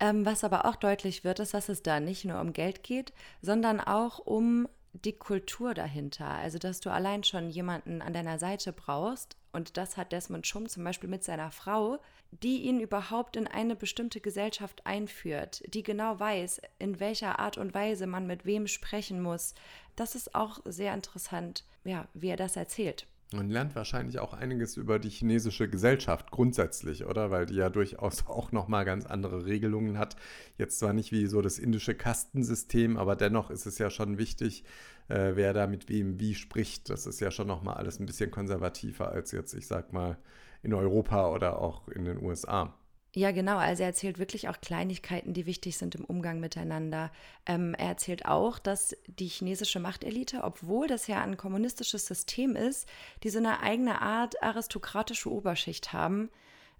Ähm, 0.00 0.26
was 0.26 0.42
aber 0.42 0.64
auch 0.64 0.74
deutlich 0.74 1.22
wird, 1.22 1.38
ist, 1.38 1.54
dass 1.54 1.68
es 1.68 1.82
da 1.82 2.00
nicht 2.00 2.24
nur 2.24 2.40
um 2.40 2.52
Geld 2.52 2.82
geht, 2.82 3.12
sondern 3.42 3.80
auch 3.80 4.18
um 4.18 4.66
die 4.92 5.12
Kultur 5.12 5.74
dahinter. 5.74 6.28
Also, 6.28 6.58
dass 6.58 6.80
du 6.80 6.90
allein 6.90 7.24
schon 7.24 7.50
jemanden 7.50 8.02
an 8.02 8.12
deiner 8.12 8.38
Seite 8.38 8.72
brauchst. 8.72 9.36
Und 9.52 9.76
das 9.76 9.96
hat 9.96 10.12
Desmond 10.12 10.46
Schum 10.46 10.68
zum 10.68 10.84
Beispiel 10.84 11.10
mit 11.10 11.24
seiner 11.24 11.50
Frau, 11.50 11.98
die 12.30 12.62
ihn 12.62 12.80
überhaupt 12.80 13.36
in 13.36 13.46
eine 13.46 13.76
bestimmte 13.76 14.20
Gesellschaft 14.20 14.86
einführt, 14.86 15.62
die 15.74 15.82
genau 15.82 16.18
weiß, 16.18 16.62
in 16.78 16.98
welcher 17.00 17.38
Art 17.38 17.58
und 17.58 17.74
Weise 17.74 18.06
man 18.06 18.26
mit 18.26 18.46
wem 18.46 18.66
sprechen 18.66 19.20
muss. 19.20 19.54
Das 19.96 20.14
ist 20.14 20.34
auch 20.34 20.60
sehr 20.64 20.94
interessant, 20.94 21.64
ja, 21.84 22.08
wie 22.14 22.28
er 22.28 22.36
das 22.36 22.56
erzählt. 22.56 23.06
Man 23.32 23.48
lernt 23.48 23.74
wahrscheinlich 23.74 24.18
auch 24.18 24.34
einiges 24.34 24.76
über 24.76 24.98
die 24.98 25.08
chinesische 25.08 25.68
Gesellschaft 25.68 26.30
grundsätzlich, 26.30 27.06
oder? 27.06 27.30
Weil 27.30 27.46
die 27.46 27.54
ja 27.54 27.70
durchaus 27.70 28.26
auch 28.28 28.52
nochmal 28.52 28.84
ganz 28.84 29.06
andere 29.06 29.44
Regelungen 29.46 29.98
hat. 29.98 30.16
Jetzt 30.58 30.78
zwar 30.78 30.92
nicht 30.92 31.12
wie 31.12 31.26
so 31.26 31.42
das 31.42 31.58
indische 31.58 31.94
Kastensystem, 31.94 32.96
aber 32.96 33.16
dennoch 33.16 33.50
ist 33.50 33.66
es 33.66 33.78
ja 33.78 33.90
schon 33.90 34.18
wichtig, 34.18 34.64
äh, 35.08 35.32
wer 35.34 35.52
da 35.52 35.66
mit 35.66 35.88
wem 35.88 36.20
wie 36.20 36.34
spricht. 36.34 36.90
Das 36.90 37.06
ist 37.06 37.20
ja 37.20 37.30
schon 37.30 37.46
nochmal 37.46 37.76
alles 37.76 38.00
ein 38.00 38.06
bisschen 38.06 38.30
konservativer 38.30 39.10
als 39.10 39.32
jetzt, 39.32 39.54
ich 39.54 39.66
sag 39.66 39.92
mal, 39.92 40.18
in 40.62 40.74
Europa 40.74 41.30
oder 41.30 41.58
auch 41.58 41.88
in 41.88 42.04
den 42.04 42.22
USA. 42.22 42.74
Ja, 43.14 43.30
genau. 43.30 43.58
Also 43.58 43.82
er 43.82 43.90
erzählt 43.90 44.18
wirklich 44.18 44.48
auch 44.48 44.60
Kleinigkeiten, 44.60 45.34
die 45.34 45.44
wichtig 45.44 45.76
sind 45.76 45.94
im 45.94 46.04
Umgang 46.04 46.40
miteinander. 46.40 47.12
Ähm, 47.44 47.74
er 47.74 47.88
erzählt 47.88 48.24
auch, 48.24 48.58
dass 48.58 48.96
die 49.06 49.28
chinesische 49.28 49.80
Machtelite, 49.80 50.42
obwohl 50.42 50.86
das 50.86 51.08
ja 51.08 51.20
ein 51.22 51.36
kommunistisches 51.36 52.06
System 52.06 52.56
ist, 52.56 52.88
die 53.22 53.28
so 53.28 53.38
eine 53.38 53.60
eigene 53.60 54.00
Art 54.00 54.42
aristokratische 54.42 55.30
Oberschicht 55.30 55.92
haben, 55.92 56.30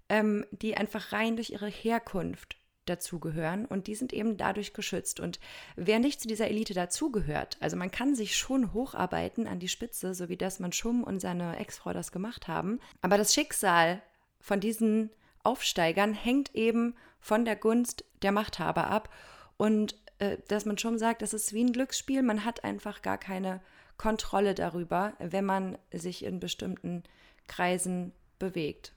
ähm, 0.09 0.45
die 0.49 0.75
einfach 0.75 1.11
rein 1.11 1.35
durch 1.35 1.51
ihre 1.51 1.67
Herkunft 1.67 2.57
dazugehören 2.85 3.65
und 3.65 3.85
die 3.85 3.95
sind 3.95 4.11
eben 4.11 4.35
dadurch 4.35 4.73
geschützt. 4.73 5.19
Und 5.19 5.39
wer 5.75 5.99
nicht 5.99 6.19
zu 6.19 6.27
dieser 6.27 6.47
Elite 6.47 6.73
dazugehört, 6.73 7.57
also 7.59 7.77
man 7.77 7.91
kann 7.91 8.15
sich 8.15 8.35
schon 8.35 8.73
hocharbeiten 8.73 9.47
an 9.47 9.59
die 9.59 9.69
Spitze, 9.69 10.15
so 10.15 10.29
wie 10.29 10.37
das 10.37 10.59
man 10.59 10.73
Schumm 10.73 11.03
und 11.03 11.19
seine 11.19 11.57
Ex-Frau 11.57 11.93
das 11.93 12.11
gemacht 12.11 12.47
haben, 12.47 12.79
aber 13.01 13.17
das 13.19 13.33
Schicksal 13.35 14.01
von 14.41 14.59
diesen 14.59 15.11
Aufsteigern 15.43 16.13
hängt 16.13 16.55
eben 16.55 16.95
von 17.19 17.45
der 17.45 17.55
Gunst 17.55 18.05
der 18.21 18.31
Machthaber 18.31 18.87
ab. 18.87 19.09
Und 19.57 19.95
äh, 20.19 20.37
dass 20.47 20.65
man 20.65 20.77
schon 20.77 20.97
sagt, 20.97 21.21
das 21.21 21.33
ist 21.33 21.53
wie 21.53 21.63
ein 21.63 21.73
Glücksspiel, 21.73 22.23
man 22.23 22.45
hat 22.45 22.63
einfach 22.63 23.01
gar 23.01 23.17
keine 23.17 23.61
Kontrolle 23.97 24.55
darüber, 24.55 25.13
wenn 25.19 25.45
man 25.45 25.77
sich 25.91 26.25
in 26.25 26.39
bestimmten 26.39 27.03
Kreisen 27.47 28.11
bewegt. 28.39 28.93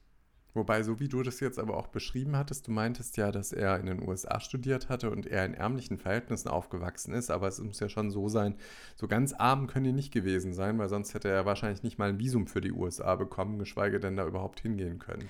Wobei, 0.57 0.83
so 0.83 0.99
wie 1.01 1.09
du 1.09 1.23
das 1.23 1.41
jetzt 1.41 1.59
aber 1.59 1.77
auch 1.77 1.89
beschrieben 1.89 2.35
hattest, 2.35 2.67
du 2.67 2.73
meintest 2.73 3.19
ja, 3.19 3.31
dass 3.31 3.53
er 3.53 3.79
in 3.79 3.85
den 3.85 4.09
USA 4.09 4.41
studiert 4.41 4.89
hatte 4.89 5.11
und 5.11 5.27
er 5.27 5.45
in 5.45 5.53
ärmlichen 5.53 5.99
Verhältnissen 5.99 6.49
aufgewachsen 6.49 7.13
ist, 7.13 7.31
aber 7.31 7.47
es 7.47 7.61
muss 7.61 7.79
ja 7.79 7.91
schon 7.91 8.11
so 8.11 8.31
sein, 8.31 8.55
so 8.95 9.07
ganz 9.07 9.35
arm 9.35 9.67
können 9.67 9.85
die 9.85 9.93
nicht 9.93 10.15
gewesen 10.15 10.55
sein, 10.55 10.79
weil 10.79 10.89
sonst 10.89 11.13
hätte 11.13 11.29
er 11.29 11.45
wahrscheinlich 11.45 11.83
nicht 11.83 11.99
mal 11.99 12.09
ein 12.09 12.19
Visum 12.19 12.47
für 12.47 12.63
die 12.63 12.73
USA 12.73 13.17
bekommen, 13.17 13.59
geschweige 13.59 14.01
denn 14.01 14.17
da 14.17 14.27
überhaupt 14.27 14.61
hingehen 14.61 14.99
können. 14.99 15.29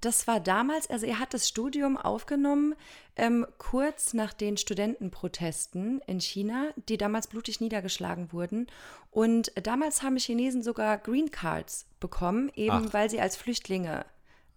Das 0.00 0.26
war 0.26 0.40
damals, 0.40 0.88
also 0.90 1.06
er 1.06 1.18
hat 1.18 1.34
das 1.34 1.48
Studium 1.48 1.96
aufgenommen, 1.96 2.74
ähm, 3.16 3.46
kurz 3.58 4.14
nach 4.14 4.32
den 4.32 4.56
Studentenprotesten 4.56 6.00
in 6.06 6.20
China, 6.20 6.70
die 6.88 6.96
damals 6.96 7.26
blutig 7.26 7.60
niedergeschlagen 7.60 8.32
wurden. 8.32 8.66
Und 9.10 9.52
damals 9.62 10.02
haben 10.02 10.16
Chinesen 10.16 10.62
sogar 10.62 10.98
Green 10.98 11.30
Cards 11.30 11.86
bekommen, 12.00 12.50
eben 12.54 12.86
Ach. 12.88 12.92
weil 12.92 13.10
sie 13.10 13.20
als 13.20 13.36
Flüchtlinge 13.36 14.04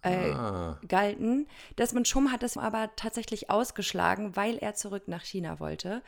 äh, 0.02 0.30
ah. 0.30 0.78
galten. 0.86 1.46
Desmond 1.76 2.06
Schum 2.06 2.30
hat 2.32 2.42
das 2.42 2.56
aber 2.56 2.90
tatsächlich 2.96 3.50
ausgeschlagen, 3.50 4.36
weil 4.36 4.56
er 4.58 4.74
zurück 4.74 5.08
nach 5.08 5.24
China 5.24 5.60
wollte. 5.60 6.02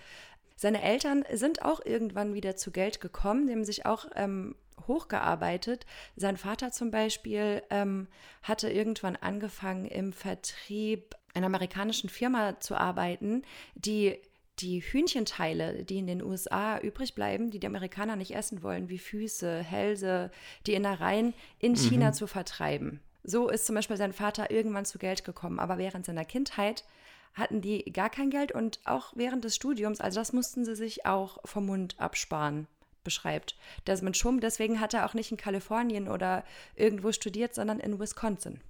Seine 0.61 0.83
Eltern 0.83 1.25
sind 1.33 1.63
auch 1.63 1.81
irgendwann 1.87 2.35
wieder 2.35 2.55
zu 2.55 2.71
Geld 2.71 3.01
gekommen, 3.01 3.47
die 3.47 3.55
haben 3.55 3.65
sich 3.65 3.87
auch 3.87 4.05
ähm, 4.15 4.55
hochgearbeitet. 4.87 5.87
Sein 6.17 6.37
Vater 6.37 6.71
zum 6.71 6.91
Beispiel 6.91 7.63
ähm, 7.71 8.09
hatte 8.43 8.69
irgendwann 8.69 9.17
angefangen, 9.17 9.87
im 9.87 10.13
Vertrieb 10.13 11.15
einer 11.33 11.47
amerikanischen 11.47 12.11
Firma 12.11 12.61
zu 12.61 12.75
arbeiten, 12.75 13.41
die 13.75 14.19
die 14.59 14.81
Hühnchenteile, 14.81 15.83
die 15.83 15.97
in 15.97 16.07
den 16.07 16.23
USA 16.23 16.79
übrig 16.79 17.15
bleiben, 17.15 17.51
die 17.51 17.59
die 17.59 17.67
Amerikaner 17.67 18.17
nicht 18.17 18.35
essen 18.35 18.63
wollen, 18.63 18.91
wie 18.91 18.99
Füße, 18.99 19.63
Hälse, 19.63 20.31
die 20.67 20.75
Innereien, 20.75 21.33
in 21.59 21.75
China 21.75 22.09
mhm. 22.09 22.13
zu 22.13 22.27
vertreiben. 22.27 23.01
So 23.23 23.49
ist 23.49 23.65
zum 23.65 23.77
Beispiel 23.77 23.97
sein 23.97 24.13
Vater 24.13 24.51
irgendwann 24.51 24.85
zu 24.85 24.99
Geld 24.99 25.25
gekommen. 25.25 25.59
Aber 25.59 25.79
während 25.79 26.05
seiner 26.05 26.27
Kindheit 26.27 26.85
hatten 27.35 27.61
die 27.61 27.85
gar 27.93 28.11
kein 28.11 28.31
Geld 28.31 28.53
und 28.53 28.81
auch 28.85 29.13
während 29.15 29.45
des 29.45 29.55
Studiums, 29.55 30.01
also 30.01 30.21
das 30.21 30.33
mussten 30.33 30.65
sie 30.65 30.77
sich 30.77 31.07
auch 31.07 31.39
vom 31.45 31.67
Mund 31.67 31.95
absparen, 31.99 32.67
beschreibt 33.05 33.57
Desmond 33.87 34.17
Schum. 34.17 34.41
Deswegen 34.41 34.81
hat 34.81 34.95
er 34.95 35.07
auch 35.07 35.15
nicht 35.15 35.31
in 35.31 35.37
Kalifornien 35.37 36.09
oder 36.09 36.45
irgendwo 36.75 37.13
studiert, 37.13 37.55
sondern 37.55 37.81
in 37.81 37.99
Wisconsin. 37.99 38.61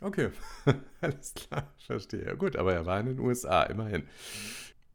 Okay, 0.00 0.30
alles 1.00 1.34
klar, 1.34 1.72
verstehe. 1.78 2.36
Gut, 2.36 2.56
aber 2.56 2.72
er 2.72 2.86
war 2.86 3.00
in 3.00 3.06
den 3.06 3.18
USA, 3.18 3.64
immerhin. 3.64 4.04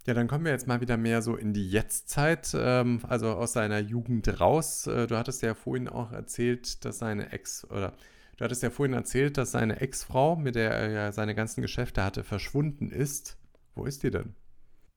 Ja, 0.06 0.14
dann 0.14 0.28
kommen 0.28 0.44
wir 0.44 0.52
jetzt 0.52 0.68
mal 0.68 0.82
wieder 0.82 0.98
mehr 0.98 1.22
so 1.22 1.36
in 1.36 1.54
die 1.54 1.70
Jetztzeit, 1.70 2.52
ähm, 2.56 3.00
also 3.08 3.30
aus 3.34 3.54
seiner 3.54 3.80
Jugend 3.80 4.40
raus. 4.40 4.88
Äh, 4.88 5.08
du 5.08 5.18
hattest 5.18 5.42
ja 5.42 5.54
vorhin 5.54 5.88
auch 5.88 6.12
erzählt, 6.12 6.84
dass 6.84 7.00
seine 7.00 7.32
Ex 7.32 7.70
oder 7.70 7.94
Du 8.38 8.46
hattest 8.46 8.64
ja 8.64 8.70
vorhin 8.70 8.94
erzählt, 8.94 9.38
dass 9.38 9.52
seine 9.52 9.80
Ex-Frau, 9.80 10.36
mit 10.36 10.56
der 10.56 10.72
er 10.72 10.92
ja 10.92 11.12
seine 11.12 11.36
ganzen 11.36 11.62
Geschäfte 11.62 12.04
hatte, 12.04 12.24
verschwunden 12.24 12.90
ist. 12.90 13.38
Wo 13.76 13.86
ist 13.86 14.04
die 14.04 14.12
denn? 14.12 14.36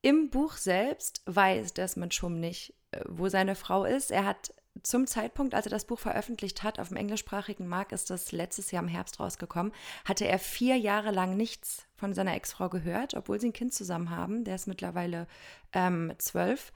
Im 0.02 0.30
Buch 0.30 0.52
selbst 0.52 1.22
weiß 1.26 1.74
Desmond 1.74 2.14
Schum 2.14 2.38
nicht, 2.38 2.74
äh, 2.92 3.00
wo 3.06 3.28
seine 3.28 3.54
Frau 3.54 3.84
ist. 3.84 4.10
Er 4.10 4.24
hat 4.24 4.52
zum 4.82 5.06
Zeitpunkt, 5.06 5.54
als 5.54 5.66
er 5.66 5.70
das 5.70 5.86
Buch 5.86 5.98
veröffentlicht 5.98 6.62
hat, 6.62 6.78
auf 6.78 6.88
dem 6.88 6.96
englischsprachigen 6.96 7.66
Markt 7.66 7.92
ist 7.92 8.10
das 8.10 8.32
letztes 8.32 8.70
Jahr 8.70 8.82
im 8.82 8.88
Herbst 8.88 9.20
rausgekommen, 9.20 9.72
hatte 10.04 10.26
er 10.26 10.38
vier 10.38 10.76
Jahre 10.76 11.10
lang 11.10 11.36
nichts 11.36 11.86
von 11.94 12.14
seiner 12.14 12.34
Ex-Frau 12.34 12.68
gehört, 12.68 13.14
obwohl 13.14 13.40
sie 13.40 13.48
ein 13.48 13.52
Kind 13.52 13.72
zusammen 13.72 14.10
haben. 14.10 14.44
Der 14.44 14.54
ist 14.54 14.66
mittlerweile 14.66 15.26
ähm, 15.72 16.12
zwölf. 16.18 16.72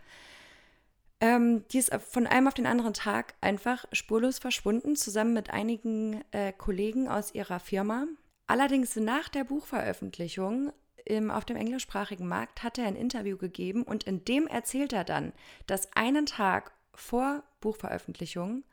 Ähm, 1.20 1.66
die 1.68 1.78
ist 1.78 1.94
von 1.94 2.26
einem 2.26 2.48
auf 2.48 2.54
den 2.54 2.66
anderen 2.66 2.94
Tag 2.94 3.34
einfach 3.40 3.84
spurlos 3.92 4.38
verschwunden, 4.38 4.96
zusammen 4.96 5.34
mit 5.34 5.50
einigen 5.50 6.24
äh, 6.32 6.52
Kollegen 6.52 7.08
aus 7.08 7.34
ihrer 7.34 7.60
Firma. 7.60 8.06
Allerdings 8.46 8.96
nach 8.96 9.28
der 9.28 9.44
Buchveröffentlichung 9.44 10.72
im, 11.04 11.30
auf 11.30 11.44
dem 11.44 11.56
englischsprachigen 11.56 12.26
Markt 12.26 12.62
hat 12.62 12.78
er 12.78 12.86
ein 12.86 12.96
Interview 12.96 13.36
gegeben 13.36 13.82
und 13.82 14.04
in 14.04 14.24
dem 14.24 14.46
erzählt 14.46 14.92
er 14.92 15.04
dann, 15.04 15.32
dass 15.66 15.94
einen 15.94 16.26
Tag 16.26 16.72
vor 16.94 17.42
Buchveröffentlichung 17.60 18.64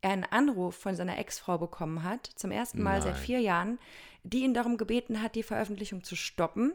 er 0.00 0.10
einen 0.10 0.24
Anruf 0.24 0.76
von 0.76 0.94
seiner 0.94 1.18
Ex-Frau 1.18 1.58
bekommen 1.58 2.04
hat, 2.04 2.26
zum 2.36 2.52
ersten 2.52 2.82
Mal 2.82 3.00
Nein. 3.00 3.02
seit 3.02 3.16
vier 3.16 3.40
Jahren, 3.40 3.78
die 4.22 4.44
ihn 4.44 4.54
darum 4.54 4.76
gebeten 4.76 5.20
hat, 5.20 5.34
die 5.34 5.42
Veröffentlichung 5.42 6.04
zu 6.04 6.14
stoppen 6.14 6.72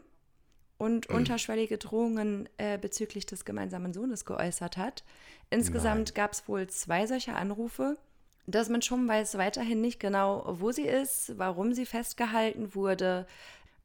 und 0.78 1.08
mhm. 1.08 1.16
unterschwellige 1.16 1.78
Drohungen 1.78 2.48
äh, 2.56 2.78
bezüglich 2.78 3.26
des 3.26 3.44
gemeinsamen 3.44 3.92
Sohnes 3.92 4.24
geäußert 4.24 4.76
hat. 4.76 5.04
Insgesamt 5.50 6.14
gab 6.14 6.32
es 6.32 6.48
wohl 6.48 6.66
zwei 6.68 7.06
solcher 7.06 7.36
Anrufe. 7.36 7.96
Desmond 8.46 8.84
Schum 8.84 9.08
weiß 9.08 9.38
weiterhin 9.38 9.80
nicht 9.80 10.00
genau, 10.00 10.44
wo 10.58 10.72
sie 10.72 10.86
ist, 10.86 11.38
warum 11.38 11.72
sie 11.72 11.86
festgehalten 11.86 12.74
wurde, 12.74 13.26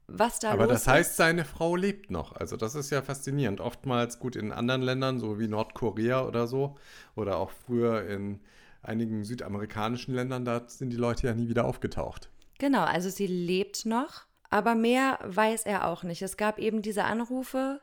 was 0.06 0.40
da 0.40 0.50
Aber 0.50 0.64
los 0.64 0.72
das 0.72 0.86
heißt, 0.86 1.16
seine 1.16 1.44
Frau 1.44 1.76
lebt 1.76 2.10
noch. 2.10 2.32
Also 2.32 2.56
das 2.56 2.74
ist 2.74 2.90
ja 2.90 3.00
faszinierend. 3.00 3.60
Oftmals 3.60 4.18
gut 4.18 4.36
in 4.36 4.52
anderen 4.52 4.82
Ländern, 4.82 5.20
so 5.20 5.38
wie 5.38 5.48
Nordkorea 5.48 6.26
oder 6.26 6.46
so, 6.46 6.76
oder 7.14 7.38
auch 7.38 7.50
früher 7.50 8.06
in 8.06 8.40
einigen 8.82 9.24
südamerikanischen 9.24 10.14
Ländern, 10.14 10.44
da 10.44 10.64
sind 10.66 10.90
die 10.90 10.96
Leute 10.96 11.26
ja 11.26 11.34
nie 11.34 11.48
wieder 11.48 11.64
aufgetaucht. 11.64 12.28
Genau, 12.58 12.82
also 12.82 13.08
sie 13.08 13.26
lebt 13.26 13.86
noch. 13.86 14.26
Aber 14.50 14.74
mehr 14.74 15.18
weiß 15.22 15.64
er 15.64 15.86
auch 15.86 16.02
nicht. 16.02 16.22
Es 16.22 16.36
gab 16.36 16.58
eben 16.58 16.82
diese 16.82 17.04
Anrufe, 17.04 17.80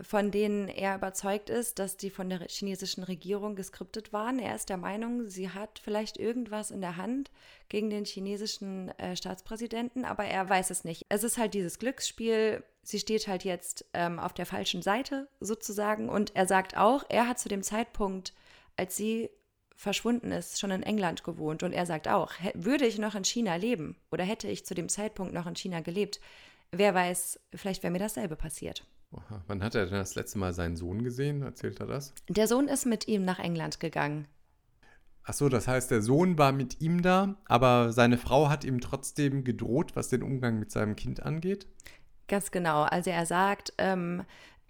von 0.00 0.30
denen 0.30 0.68
er 0.68 0.96
überzeugt 0.96 1.50
ist, 1.50 1.78
dass 1.78 1.96
die 1.96 2.10
von 2.10 2.28
der 2.28 2.46
chinesischen 2.48 3.02
Regierung 3.02 3.56
geskriptet 3.56 4.12
waren. 4.12 4.38
Er 4.38 4.54
ist 4.54 4.68
der 4.68 4.76
Meinung, 4.76 5.26
sie 5.26 5.50
hat 5.50 5.80
vielleicht 5.82 6.18
irgendwas 6.18 6.70
in 6.70 6.80
der 6.80 6.96
Hand 6.96 7.30
gegen 7.68 7.90
den 7.90 8.04
chinesischen 8.04 8.90
äh, 8.98 9.16
Staatspräsidenten, 9.16 10.04
aber 10.04 10.24
er 10.24 10.48
weiß 10.48 10.70
es 10.70 10.84
nicht. 10.84 11.06
Es 11.08 11.24
ist 11.24 11.38
halt 11.38 11.54
dieses 11.54 11.78
Glücksspiel. 11.78 12.62
Sie 12.82 12.98
steht 12.98 13.26
halt 13.26 13.44
jetzt 13.44 13.84
ähm, 13.92 14.18
auf 14.18 14.32
der 14.32 14.46
falschen 14.46 14.82
Seite 14.82 15.28
sozusagen. 15.40 16.08
Und 16.08 16.34
er 16.36 16.46
sagt 16.46 16.76
auch, 16.76 17.04
er 17.08 17.28
hat 17.28 17.38
zu 17.38 17.48
dem 17.48 17.62
Zeitpunkt, 17.62 18.32
als 18.76 18.96
sie 18.96 19.30
verschwunden 19.78 20.32
ist, 20.32 20.58
schon 20.58 20.72
in 20.72 20.82
England 20.82 21.22
gewohnt. 21.22 21.62
Und 21.62 21.72
er 21.72 21.86
sagt 21.86 22.08
auch, 22.08 22.32
würde 22.54 22.84
ich 22.84 22.98
noch 22.98 23.14
in 23.14 23.24
China 23.24 23.54
leben 23.54 23.96
oder 24.10 24.24
hätte 24.24 24.48
ich 24.48 24.66
zu 24.66 24.74
dem 24.74 24.88
Zeitpunkt 24.88 25.32
noch 25.32 25.46
in 25.46 25.54
China 25.54 25.80
gelebt, 25.80 26.20
wer 26.72 26.94
weiß, 26.94 27.40
vielleicht 27.54 27.84
wäre 27.84 27.92
mir 27.92 28.00
dasselbe 28.00 28.34
passiert. 28.34 28.84
Aha. 29.12 29.42
Wann 29.46 29.62
hat 29.62 29.76
er 29.76 29.86
denn 29.86 29.94
das 29.94 30.16
letzte 30.16 30.38
Mal 30.38 30.52
seinen 30.52 30.76
Sohn 30.76 31.02
gesehen? 31.04 31.42
Erzählt 31.42 31.80
er 31.80 31.86
das? 31.86 32.12
Der 32.28 32.48
Sohn 32.48 32.66
ist 32.68 32.86
mit 32.86 33.06
ihm 33.06 33.24
nach 33.24 33.38
England 33.38 33.78
gegangen. 33.78 34.26
Ach 35.22 35.32
so, 35.32 35.48
das 35.48 35.68
heißt, 35.68 35.90
der 35.90 36.02
Sohn 36.02 36.38
war 36.38 36.52
mit 36.52 36.80
ihm 36.80 37.00
da, 37.00 37.36
aber 37.46 37.92
seine 37.92 38.18
Frau 38.18 38.48
hat 38.48 38.64
ihm 38.64 38.80
trotzdem 38.80 39.44
gedroht, 39.44 39.94
was 39.94 40.08
den 40.08 40.22
Umgang 40.22 40.58
mit 40.58 40.72
seinem 40.72 40.96
Kind 40.96 41.22
angeht? 41.22 41.66
Ganz 42.26 42.50
genau. 42.50 42.82
Also 42.82 43.10
er 43.10 43.26
sagt, 43.26 43.72
ähm, 43.78 44.24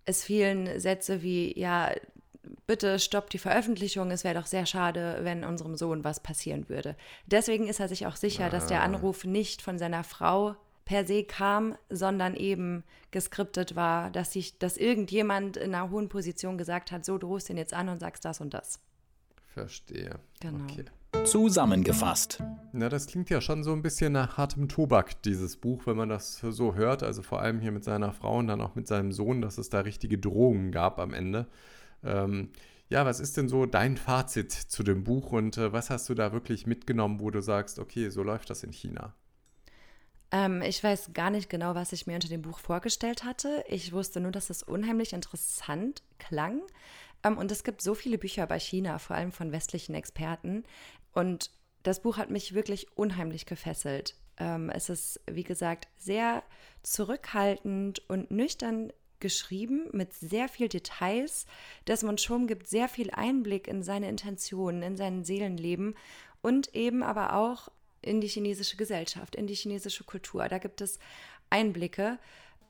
es 0.04 0.22
fielen 0.22 0.78
Sätze 0.78 1.22
wie, 1.22 1.58
ja, 1.58 1.92
bitte 2.67 2.99
stoppt 2.99 3.33
die 3.33 3.38
Veröffentlichung, 3.38 4.11
es 4.11 4.25
wäre 4.25 4.35
doch 4.35 4.47
sehr 4.47 4.67
schade, 4.67 5.21
wenn 5.23 5.45
unserem 5.45 5.76
Sohn 5.76 6.05
was 6.05 6.21
passieren 6.21 6.69
würde. 6.69 6.97
Deswegen 7.26 7.67
ist 7.67 7.81
er 7.81 7.88
sich 7.88 8.07
auch 8.07 8.17
sicher, 8.17 8.47
ah. 8.47 8.50
dass 8.50 8.67
der 8.67 8.81
ah. 8.81 8.85
Anruf 8.85 9.25
nicht 9.25 9.62
von 9.62 9.78
seiner 9.78 10.05
Frau 10.05 10.57
per 10.85 11.07
se 11.07 11.23
kam, 11.23 11.76
sondern 11.90 12.35
eben 12.35 12.83
geskriptet 13.11 13.76
war, 13.76 14.11
dass 14.11 14.33
sich, 14.33 14.59
dass 14.59 14.78
irgendjemand 14.78 15.59
in 15.59 15.75
einer 15.75 15.90
hohen 15.90 16.09
Position 16.09 16.57
gesagt 16.57 16.93
hat, 16.93 17.05
so 17.05 17.19
du 17.19 17.26
rufst 17.26 17.50
ihn 17.50 17.59
jetzt 17.59 17.75
an 17.75 17.90
und 17.90 18.00
sagst 18.00 18.25
das 18.25 18.40
und 18.40 18.55
das. 18.55 18.81
Verstehe. 19.52 20.19
Genau. 20.40 20.64
Okay. 20.64 20.85
Zusammengefasst. 21.25 22.43
Na, 22.73 22.88
das 22.88 23.07
klingt 23.07 23.28
ja 23.28 23.40
schon 23.40 23.64
so 23.64 23.73
ein 23.73 23.83
bisschen 23.83 24.12
nach 24.12 24.37
hartem 24.37 24.69
Tobak, 24.69 25.23
dieses 25.23 25.57
Buch, 25.57 25.87
wenn 25.87 25.97
man 25.97 26.09
das 26.09 26.38
so 26.38 26.75
hört. 26.75 27.02
Also 27.02 27.23
vor 27.23 27.40
allem 27.40 27.61
hier 27.61 27.73
mit 27.73 27.85
seiner 27.85 28.12
Frau 28.12 28.38
und 28.38 28.47
dann 28.47 28.61
auch 28.61 28.75
mit 28.75 28.87
seinem 28.87 29.12
Sohn, 29.12 29.40
dass 29.40 29.59
es 29.59 29.69
da 29.69 29.81
richtige 29.81 30.19
Drohungen 30.19 30.71
gab 30.71 30.99
am 30.99 31.12
Ende. 31.12 31.47
Ähm, 32.05 32.50
ja, 32.88 33.05
was 33.05 33.21
ist 33.21 33.37
denn 33.37 33.49
so 33.49 33.67
dein 33.67 33.97
Fazit 33.97 34.52
zu 34.52 34.83
dem 34.83 35.05
Buch 35.05 35.33
und 35.33 35.59
äh, 35.59 35.73
was 35.73 35.90
hast 35.90 36.09
du 36.09 36.14
da 36.14 36.33
wirklich 36.33 36.67
mitgenommen, 36.67 37.21
wo 37.21 37.31
du 37.31 37.43
sagst, 37.43 37.78
okay, 37.78 38.09
so 38.09 38.23
läuft 38.23 38.50
das 38.50 38.62
in 38.62 38.73
China? 38.73 39.14
Ähm, 40.31 40.62
ich 40.62 40.83
weiß 40.83 41.12
gar 41.14 41.31
nicht 41.31 41.49
genau, 41.49 41.75
was 41.75 41.93
ich 41.93 42.07
mir 42.07 42.14
unter 42.14 42.28
dem 42.28 42.43
Buch 42.43 42.59
vorgestellt 42.59 43.25
hatte. 43.25 43.64
Ich 43.69 43.93
wusste 43.93 44.21
nur, 44.21 44.33
dass 44.33 44.50
es 44.50 44.62
unheimlich 44.62 45.12
interessant 45.12 46.02
klang. 46.19 46.62
Ähm, 47.25 47.38
und 47.38 47.50
es 47.50 47.64
gibt 47.64 47.83
so 47.83 47.95
viele 47.95 48.19
Bücher 48.19 48.47
bei 48.47 48.59
China, 48.59 48.99
vor 48.99 49.17
allem 49.17 49.33
von 49.33 49.52
westlichen 49.52 49.95
Experten. 49.95 50.64
Und 51.12 51.50
das 51.83 52.02
Buch 52.02 52.17
hat 52.17 52.31
mich 52.31 52.55
wirklich 52.55 52.97
unheimlich 52.97 53.47
gefesselt. 53.47 54.14
Ähm, 54.38 54.71
es 54.71 54.88
ist, 54.88 55.21
wie 55.31 55.45
gesagt, 55.45 55.88
sehr 55.97 56.43
zurückhaltend 56.83 58.09
und 58.09 58.31
nüchtern 58.31 58.93
geschrieben 59.20 59.88
mit 59.92 60.12
sehr 60.14 60.48
viel 60.48 60.68
Details. 60.68 61.46
Desmond 61.87 62.20
Schum 62.20 62.46
gibt 62.46 62.68
sehr 62.68 62.88
viel 62.88 63.10
Einblick 63.10 63.68
in 63.68 63.82
seine 63.82 64.08
Intentionen, 64.08 64.82
in 64.82 64.96
sein 64.96 65.25
Seelenleben 65.25 65.94
und 66.42 66.75
eben 66.75 67.02
aber 67.02 67.34
auch 67.34 67.68
in 68.02 68.20
die 68.20 68.28
chinesische 68.28 68.76
Gesellschaft, 68.76 69.34
in 69.34 69.46
die 69.46 69.54
chinesische 69.54 70.04
Kultur. 70.04 70.48
Da 70.48 70.58
gibt 70.58 70.80
es 70.80 70.98
Einblicke 71.50 72.18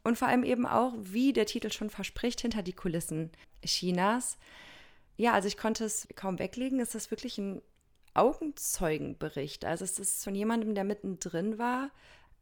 und 0.05 0.17
vor 0.17 0.29
allem 0.29 0.45
eben 0.45 0.67
auch, 0.67 0.95
wie 0.99 1.33
der 1.33 1.47
Titel 1.47 1.71
schon 1.71 1.91
verspricht, 1.91 2.41
hinter 2.41 2.63
die 2.63 2.73
Kulissen 2.73 3.31
Chinas. 3.65 4.39
Ja, 5.17 5.33
also 5.33 5.49
ich 5.49 5.57
konnte 5.57 5.85
es 5.85 6.09
kaum 6.15 6.39
weglegen. 6.39 6.81
Es 6.81 6.95
ist 6.95 7.11
wirklich 7.11 7.39
ein 7.39 7.61
Augenzeugenbericht. 8.15 9.65
Also 9.65 9.85
es 9.85 9.99
ist 9.99 10.25
von 10.25 10.35
jemandem, 10.35 10.75
der 10.75 10.85
mittendrin 10.85 11.59
war, 11.59 11.91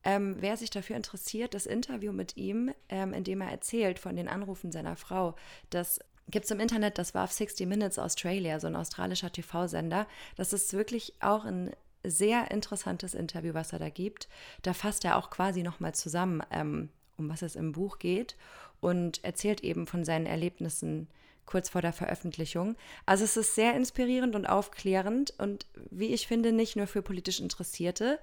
ähm, 0.07 0.37
wer 0.39 0.57
sich 0.57 0.71
dafür 0.71 0.95
interessiert, 0.95 1.53
das 1.53 1.67
Interview 1.67 2.13
mit 2.13 2.37
ihm, 2.37 2.73
ähm, 2.89 3.13
in 3.13 3.25
dem 3.25 3.41
er 3.41 3.51
erzählt 3.51 3.99
von 3.99 4.15
den 4.15 4.29
Anrufen 4.29 4.71
seiner 4.71 4.95
Frau, 4.95 5.35
das 5.69 5.99
gibt 6.29 6.45
es 6.45 6.53
im 6.53 6.61
Internet, 6.61 6.99
das 6.99 7.13
war 7.13 7.25
auf 7.25 7.33
60 7.33 7.67
Minutes 7.67 7.99
Australia, 7.99 8.61
so 8.61 8.69
ein 8.69 8.77
australischer 8.77 9.33
TV-Sender. 9.33 10.07
Das 10.37 10.53
ist 10.53 10.73
wirklich 10.75 11.15
auch 11.19 11.45
ein 11.45 11.73
sehr 12.05 12.53
interessantes 12.53 13.15
Interview, 13.15 13.53
was 13.53 13.73
er 13.73 13.81
da 13.81 13.89
gibt. 13.89 14.29
Da 14.63 14.75
fasst 14.75 15.05
er 15.05 15.17
auch 15.17 15.29
quasi 15.29 15.65
nochmal 15.65 15.97
zusammen, 15.97 16.41
ähm, 16.53 16.89
um 17.17 17.29
was 17.29 17.43
es 17.43 17.57
im 17.57 17.73
Buch 17.73 17.99
geht 17.99 18.37
und 18.81 19.25
erzählt 19.25 19.65
eben 19.65 19.89
von 19.89 20.05
seinen 20.05 20.27
Erlebnissen 20.27 21.09
kurz 21.47 21.69
vor 21.69 21.83
der 21.83 21.93
Veröffentlichung. 21.93 22.77
Also 23.07 23.25
es 23.25 23.37
ist 23.37 23.57
sehr 23.57 23.75
inspirierend 23.75 24.37
und 24.37 24.47
aufklärend 24.47 25.35
und 25.39 25.67
wie 25.91 26.15
ich 26.15 26.29
finde, 26.29 26.53
nicht 26.53 26.77
nur 26.77 26.87
für 26.87 27.03
politisch 27.03 27.41
Interessierte. 27.41 28.21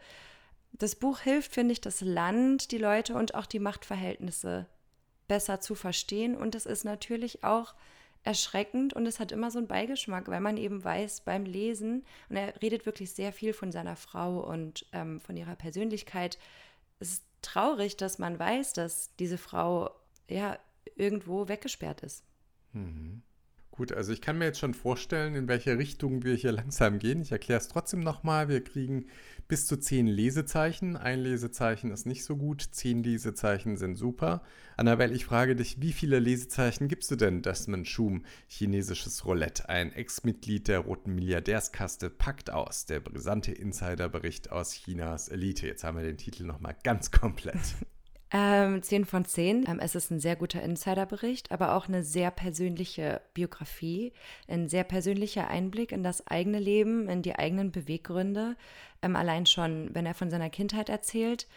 Das 0.74 0.96
Buch 0.96 1.20
hilft, 1.20 1.54
finde 1.54 1.74
ich, 1.74 1.82
das 1.82 2.02
Land, 2.02 2.72
die 2.72 2.78
Leute 2.78 3.16
und 3.16 3.36
auch 3.36 3.46
die 3.46 3.60
Machtverhältnisse 3.60 4.68
besser 5.28 5.62
zu 5.62 5.76
verstehen. 5.76 6.36
Und 6.36 6.56
es 6.56 6.66
ist 6.66 6.84
natürlich 6.84 7.44
auch 7.44 7.76
erschreckend 8.24 8.94
und 8.94 9.06
es 9.06 9.20
hat 9.20 9.32
immer 9.32 9.52
so 9.52 9.60
einen 9.60 9.68
Beigeschmack, 9.68 10.28
weil 10.30 10.40
man 10.40 10.58
eben 10.58 10.84
weiß 10.84 11.22
beim 11.22 11.46
Lesen, 11.46 12.06
und 12.30 12.38
er 12.38 12.62
redet 12.62 12.86
wirklich 12.86 13.12
sehr 13.12 13.34
viel 13.34 13.54
von 13.54 13.72
seiner 13.72 13.96
Frau 13.96 14.40
und 14.40 14.86
ähm, 14.94 15.20
von 15.20 15.36
ihrer 15.36 15.56
Persönlichkeit. 15.56 16.38
Es 17.00 17.14
ist 17.14 17.24
traurig, 17.42 17.98
dass 17.98 18.20
man 18.20 18.40
weiß, 18.40 18.74
dass 18.74 19.16
diese 19.18 19.38
Frau 19.38 19.92
ja 20.30 20.58
irgendwo 20.96 21.48
weggesperrt 21.48 22.02
ist. 22.02 22.24
Mhm. 22.72 23.22
Gut, 23.76 23.92
also 23.92 24.14
ich 24.14 24.22
kann 24.22 24.38
mir 24.38 24.46
jetzt 24.46 24.60
schon 24.60 24.76
vorstellen, 24.76 25.34
in 25.34 25.48
welche 25.48 25.80
Richtung 25.80 26.24
wir 26.24 26.36
hier 26.36 26.52
langsam 26.52 27.00
gehen. 27.00 27.24
Ich 27.24 27.32
erkläre 27.32 27.60
es 27.60 27.70
trotzdem 27.70 28.02
nochmal. 28.02 28.48
Wir 28.48 28.64
kriegen 28.64 29.08
bis 29.48 29.66
zu 29.66 29.78
zehn 29.78 30.06
Lesezeichen. 30.06 30.96
Ein 30.96 31.22
Lesezeichen 31.22 31.90
ist 31.90 32.06
nicht 32.06 32.24
so 32.24 32.38
gut, 32.38 32.62
zehn 32.62 33.02
Lesezeichen 33.02 33.78
sind 33.78 33.96
super. 33.96 34.44
Annabelle, 34.78 35.12
ich 35.16 35.26
frage 35.26 35.56
dich, 35.56 35.82
wie 35.82 35.92
viele 35.92 36.20
Lesezeichen 36.20 36.88
gibst 36.88 37.10
du 37.10 37.16
denn 37.16 37.42
Desmond 37.42 37.88
Schum, 37.88 38.26
chinesisches 38.48 39.26
Roulette? 39.26 39.68
Ein 39.70 39.92
Ex-Mitglied 39.92 40.68
der 40.68 40.82
Roten 40.82 41.16
Milliardärskaste 41.16 42.12
packt 42.12 42.52
aus. 42.52 42.86
Der 42.86 43.00
brisante 43.00 43.54
Insiderbericht 43.54 44.52
aus 44.52 44.74
Chinas 44.74 45.30
Elite. 45.30 45.66
Jetzt 45.66 45.84
haben 45.84 45.98
wir 45.98 46.04
den 46.04 46.18
Titel 46.18 46.44
nochmal 46.44 46.76
ganz 46.84 47.10
komplett. 47.10 47.58
Ähm, 48.36 48.82
10 48.82 49.06
von 49.06 49.26
10. 49.26 49.66
Ähm, 49.68 49.80
es 49.80 49.94
ist 49.94 50.10
ein 50.10 50.20
sehr 50.20 50.36
guter 50.36 50.64
Insiderbericht, 50.64 51.52
aber 51.52 51.76
auch 51.76 51.88
eine 51.88 52.04
sehr 52.04 52.32
persönliche 52.32 53.22
Biografie, 53.36 54.12
ein 54.48 54.68
sehr 54.68 54.84
persönlicher 54.84 55.48
Einblick 55.48 55.92
in 55.92 56.02
das 56.02 56.26
eigene 56.26 56.58
Leben, 56.58 57.08
in 57.10 57.22
die 57.22 57.36
eigenen 57.36 57.72
Beweggründe. 57.72 58.58
Ähm, 59.04 59.16
allein 59.16 59.46
schon, 59.46 59.94
wenn 59.94 60.08
er 60.08 60.16
von 60.16 60.32
seiner 60.32 60.50
Kindheit 60.50 60.90
erzählt. 60.90 61.48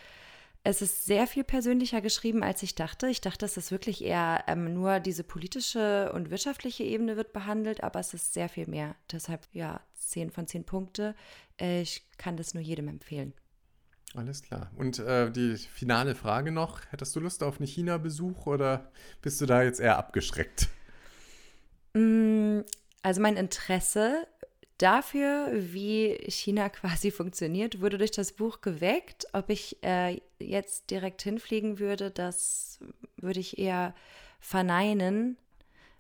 Es 0.65 0.83
ist 0.83 1.07
sehr 1.07 1.27
viel 1.27 1.45
persönlicher 1.45 2.03
geschrieben, 2.03 2.43
als 2.43 2.63
ich 2.63 2.75
dachte. 2.75 3.09
Ich 3.09 3.21
dachte, 3.23 3.47
es 3.47 3.57
ist 3.57 3.71
wirklich 3.71 4.05
eher 4.05 4.45
ähm, 4.47 4.75
nur 4.75 5.01
diese 5.01 5.25
politische 5.25 6.13
und 6.13 6.31
wirtschaftliche 6.31 6.85
Ebene 6.85 7.17
wird 7.17 7.33
behandelt, 7.33 7.83
aber 7.85 8.01
es 8.01 8.13
ist 8.13 8.35
sehr 8.35 8.51
viel 8.51 8.67
mehr. 8.67 8.97
Deshalb, 9.11 9.47
ja, 9.53 9.81
10 9.95 10.31
von 10.31 10.47
10 10.47 10.65
Punkte. 10.65 11.15
Ich 11.59 12.03
kann 12.19 12.37
das 12.37 12.53
nur 12.53 12.63
jedem 12.63 12.89
empfehlen. 12.89 13.33
Alles 14.17 14.43
klar. 14.43 14.71
Und 14.77 14.99
äh, 14.99 15.31
die 15.31 15.57
finale 15.57 16.15
Frage 16.15 16.51
noch: 16.51 16.81
Hättest 16.91 17.15
du 17.15 17.21
Lust 17.21 17.43
auf 17.43 17.59
einen 17.59 17.67
China-Besuch 17.67 18.47
oder 18.47 18.91
bist 19.21 19.41
du 19.43 19.47
da 19.47 19.63
jetzt 19.63 19.79
eher 19.79 19.99
abgeschreckt? 19.99 20.69
Mm, 21.93 22.61
also 23.03 23.21
mein 23.21 23.37
Interesse 23.37 24.27
dafür, 24.79 25.51
wie 25.53 26.15
China 26.29 26.69
quasi 26.71 27.11
funktioniert, 27.11 27.83
wurde 27.83 27.99
durch 27.99 28.11
das 28.11 28.33
Buch 28.33 28.63
geweckt. 28.63 29.27
Ob 29.35 29.51
ich 29.51 29.83
äh, 29.83 30.21
jetzt 30.39 30.91
direkt 30.91 31.21
hinfliegen 31.21 31.79
würde, 31.79 32.11
das 32.11 32.79
würde 33.17 33.41
ich 33.41 33.59
eher 33.59 33.95
verneinen. 34.41 35.37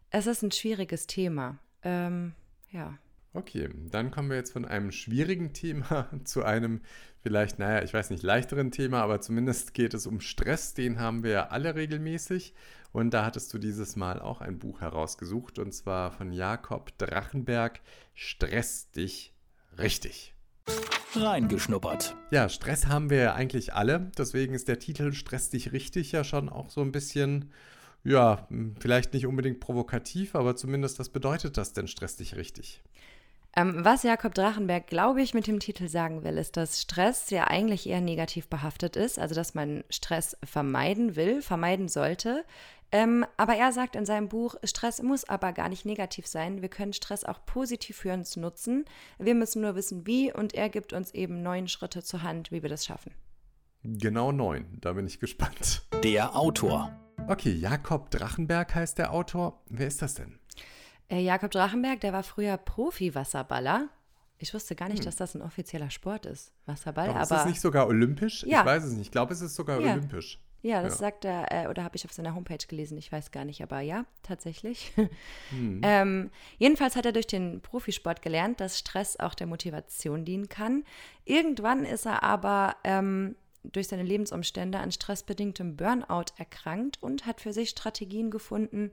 Es 0.09 0.27
ist 0.27 0.43
ein 0.43 0.53
schwieriges 0.53 1.07
Thema. 1.07 1.59
Ähm, 1.83 2.33
ja. 2.71 2.99
Okay, 3.37 3.69
dann 3.91 4.11
kommen 4.11 4.31
wir 4.31 4.39
jetzt 4.39 4.53
von 4.53 4.65
einem 4.65 4.91
schwierigen 4.91 5.53
Thema 5.53 6.09
zu 6.25 6.43
einem 6.43 6.81
vielleicht, 7.21 7.59
naja, 7.59 7.85
ich 7.85 7.93
weiß 7.93 8.09
nicht, 8.09 8.23
leichteren 8.23 8.71
Thema, 8.71 9.03
aber 9.03 9.21
zumindest 9.21 9.75
geht 9.75 9.93
es 9.93 10.07
um 10.07 10.23
Stress. 10.23 10.73
Den 10.73 10.99
haben 10.99 11.23
wir 11.23 11.31
ja 11.33 11.47
alle 11.49 11.75
regelmäßig. 11.75 12.55
Und 12.93 13.13
da 13.13 13.27
hattest 13.27 13.53
du 13.53 13.59
dieses 13.59 13.95
Mal 13.95 14.23
auch 14.23 14.41
ein 14.41 14.59
Buch 14.59 14.81
herausgesucht 14.81 15.59
und 15.59 15.73
zwar 15.73 16.13
von 16.13 16.33
Jakob 16.33 16.97
Drachenberg. 16.97 17.81
Stress 18.15 18.91
dich 18.93 19.35
richtig. 19.77 20.35
Reingeschnuppert. 21.15 22.17
Ja, 22.31 22.49
Stress 22.49 22.87
haben 22.87 23.11
wir 23.11 23.19
ja 23.19 23.35
eigentlich 23.35 23.75
alle. 23.75 24.11
Deswegen 24.17 24.55
ist 24.55 24.67
der 24.67 24.79
Titel 24.79 25.13
Stress 25.13 25.51
dich 25.51 25.73
richtig 25.73 26.11
ja 26.11 26.25
schon 26.25 26.49
auch 26.49 26.71
so 26.71 26.81
ein 26.81 26.91
bisschen 26.91 27.53
ja, 28.07 28.47
vielleicht 28.79 29.15
nicht 29.15 29.27
unbedingt 29.27 29.59
provokativ, 29.59 30.37
aber 30.37 30.55
zumindest, 30.55 31.01
was 31.01 31.09
bedeutet 31.09 31.57
das 31.57 31.73
denn, 31.73 31.89
stress 31.89 32.17
dich 32.17 32.37
richtig? 32.37 32.81
Ähm, 33.59 33.85
was 33.85 34.03
Jakob 34.03 34.35
Drachenberg, 34.35 34.87
glaube 34.87 35.23
ich, 35.23 35.33
mit 35.33 35.47
dem 35.47 35.61
Titel 35.61 35.89
sagen 35.89 36.25
will, 36.25 36.37
ist, 36.37 36.59
dass 36.59 36.83
Stress 36.83 37.31
ja 37.31 37.45
eigentlich 37.45 37.89
eher 37.89 38.03
negativ 38.03 38.49
behaftet 38.49 38.97
ist, 38.97 39.19
also 39.19 39.35
dass 39.35 39.55
man 39.55 39.83
Stress 39.89 40.37
vermeiden 40.45 41.17
will, 41.17 41.41
vermeiden 41.41 41.89
sollte. 41.89 42.45
Ähm, 42.93 43.25
aber 43.39 43.57
er 43.57 43.73
sagt 43.73 43.97
in 43.97 44.05
seinem 44.05 44.29
Buch, 44.29 44.57
Stress 44.63 45.03
muss 45.03 45.25
aber 45.25 45.55
gar 45.55 45.71
nicht 45.71 45.87
negativ 45.87 46.27
sein. 46.27 46.61
Wir 46.61 46.69
können 46.69 46.93
Stress 46.93 47.25
auch 47.25 47.45
positiv 47.47 47.97
für 47.97 48.13
uns 48.13 48.37
nutzen. 48.37 48.85
Wir 49.19 49.35
müssen 49.35 49.63
nur 49.63 49.75
wissen, 49.75 50.07
wie, 50.07 50.31
und 50.31 50.55
er 50.55 50.69
gibt 50.69 50.93
uns 50.93 51.13
eben 51.15 51.43
neun 51.43 51.67
Schritte 51.67 52.03
zur 52.03 52.23
Hand, 52.23 52.53
wie 52.53 52.63
wir 52.63 52.69
das 52.69 52.85
schaffen. 52.85 53.13
Genau 53.83 54.33
neun, 54.33 54.67
da 54.83 54.93
bin 54.93 55.07
ich 55.07 55.19
gespannt. 55.19 55.83
Der 56.05 56.37
Autor. 56.37 56.93
Okay, 57.27 57.53
Jakob 57.53 58.11
Drachenberg 58.11 58.75
heißt 58.75 58.99
der 58.99 59.13
Autor. 59.13 59.63
Wer 59.69 59.87
ist 59.87 60.03
das 60.03 60.15
denn? 60.15 60.39
Äh, 61.09 61.21
Jakob 61.21 61.51
Drachenberg, 61.51 62.01
der 62.01 62.13
war 62.13 62.23
früher 62.23 62.57
Profi-Wasserballer. 62.57 63.89
Ich 64.39 64.53
wusste 64.53 64.75
gar 64.75 64.89
nicht, 64.89 64.99
hm. 64.99 65.07
dass 65.07 65.17
das 65.17 65.35
ein 65.35 65.43
offizieller 65.43 65.91
Sport 65.91 66.27
ist, 66.27 66.53
Wasserball. 66.67 67.09
Doch, 67.09 67.15
aber 67.15 67.23
ist 67.23 67.41
es 67.41 67.47
nicht 67.47 67.61
sogar 67.61 67.87
olympisch? 67.87 68.45
Ja. 68.45 68.61
Ich 68.61 68.67
weiß 68.67 68.85
es 68.85 68.93
nicht. 68.93 69.07
Ich 69.07 69.11
glaube, 69.11 69.33
es 69.33 69.41
ist 69.41 69.55
sogar 69.55 69.81
ja. 69.81 69.93
olympisch. 69.93 70.39
Ja, 70.63 70.83
das 70.83 70.95
ja. 70.95 70.99
sagt 70.99 71.25
er, 71.25 71.53
äh, 71.53 71.69
oder 71.69 71.85
habe 71.85 71.97
ich 71.97 72.05
auf 72.05 72.13
seiner 72.13 72.35
Homepage 72.35 72.67
gelesen, 72.67 72.99
ich 72.99 73.13
weiß 73.13 73.31
gar 73.31 73.45
nicht, 73.45 73.63
aber 73.63 73.81
ja, 73.81 74.05
tatsächlich. 74.23 74.93
Hm. 75.51 75.81
ähm, 75.85 76.31
jedenfalls 76.59 76.97
hat 76.97 77.07
er 77.07 77.13
durch 77.13 77.29
den 77.29 77.61
Profisport 77.61 78.21
gelernt, 78.21 78.61
dass 78.61 78.79
Stress 78.79 79.17
auch 79.21 79.35
der 79.35 79.47
Motivation 79.47 80.25
dienen 80.25 80.49
kann. 80.49 80.83
Irgendwann 81.25 81.85
ist 81.85 82.05
er 82.05 82.25
aber 82.25 82.75
ähm, 82.83 83.37
durch 83.63 83.89
seine 83.89 84.03
Lebensumstände 84.03 84.79
an 84.79 84.91
stressbedingtem 84.91 85.77
Burnout 85.77 86.33
erkrankt 86.37 87.01
und 87.01 87.27
hat 87.27 87.41
für 87.41 87.53
sich 87.53 87.71
Strategien 87.71 88.31
gefunden, 88.31 88.91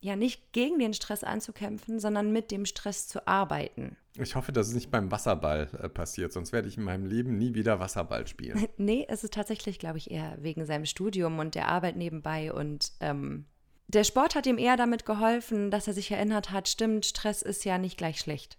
ja 0.00 0.16
nicht 0.16 0.52
gegen 0.52 0.78
den 0.78 0.94
Stress 0.94 1.24
anzukämpfen, 1.24 2.00
sondern 2.00 2.32
mit 2.32 2.50
dem 2.50 2.64
Stress 2.64 3.06
zu 3.06 3.26
arbeiten. 3.26 3.96
Ich 4.16 4.34
hoffe, 4.34 4.52
dass 4.52 4.68
es 4.68 4.74
nicht 4.74 4.90
beim 4.90 5.10
Wasserball 5.10 5.68
äh, 5.80 5.88
passiert, 5.88 6.32
sonst 6.32 6.52
werde 6.52 6.68
ich 6.68 6.76
in 6.76 6.84
meinem 6.84 7.06
Leben 7.06 7.36
nie 7.36 7.54
wieder 7.54 7.80
Wasserball 7.80 8.26
spielen. 8.26 8.66
nee, 8.78 9.06
es 9.08 9.24
ist 9.24 9.34
tatsächlich, 9.34 9.78
glaube 9.78 9.98
ich, 9.98 10.10
eher 10.10 10.36
wegen 10.40 10.64
seinem 10.64 10.86
Studium 10.86 11.38
und 11.38 11.54
der 11.54 11.68
Arbeit 11.68 11.96
nebenbei 11.96 12.52
und 12.52 12.92
ähm, 13.00 13.44
der 13.88 14.04
Sport 14.04 14.36
hat 14.36 14.46
ihm 14.46 14.58
eher 14.58 14.76
damit 14.76 15.04
geholfen, 15.04 15.70
dass 15.70 15.88
er 15.88 15.94
sich 15.94 16.10
erinnert 16.12 16.52
hat, 16.52 16.68
stimmt, 16.68 17.06
Stress 17.06 17.42
ist 17.42 17.64
ja 17.64 17.76
nicht 17.76 17.98
gleich 17.98 18.20
schlecht. 18.20 18.56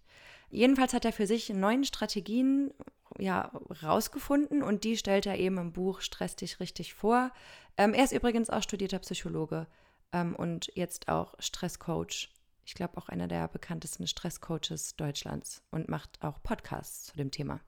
Jedenfalls 0.49 0.93
hat 0.93 1.05
er 1.05 1.13
für 1.13 1.25
sich 1.25 1.49
neun 1.49 1.85
Strategien 1.85 2.71
ja, 3.17 3.51
rausgefunden 3.81 4.61
und 4.61 4.83
die 4.83 4.97
stellt 4.97 5.25
er 5.25 5.37
eben 5.37 5.57
im 5.57 5.71
Buch 5.71 6.01
Stress 6.01 6.35
dich 6.35 6.59
richtig 6.59 6.93
vor. 6.93 7.31
Ähm, 7.77 7.93
er 7.93 8.03
ist 8.03 8.11
übrigens 8.11 8.49
auch 8.49 8.61
studierter 8.61 8.99
Psychologe 8.99 9.67
ähm, 10.13 10.35
und 10.35 10.71
jetzt 10.75 11.07
auch 11.07 11.33
Stresscoach. 11.39 12.29
Ich 12.65 12.75
glaube 12.75 12.97
auch 12.97 13.09
einer 13.09 13.27
der 13.27 13.47
bekanntesten 13.47 14.07
Stresscoaches 14.07 14.95
Deutschlands 14.95 15.61
und 15.71 15.89
macht 15.89 16.21
auch 16.21 16.41
Podcasts 16.43 17.07
zu 17.07 17.17
dem 17.17 17.31
Thema. 17.31 17.59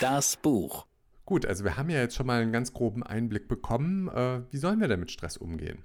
Das 0.00 0.36
Buch. 0.36 0.86
Gut, 1.24 1.46
also 1.46 1.64
wir 1.64 1.76
haben 1.76 1.90
ja 1.90 2.00
jetzt 2.00 2.16
schon 2.16 2.26
mal 2.26 2.42
einen 2.42 2.52
ganz 2.52 2.72
groben 2.72 3.02
Einblick 3.02 3.48
bekommen. 3.48 4.08
Äh, 4.08 4.42
wie 4.50 4.56
sollen 4.56 4.80
wir 4.80 4.88
denn 4.88 5.00
mit 5.00 5.10
Stress 5.10 5.36
umgehen? 5.36 5.84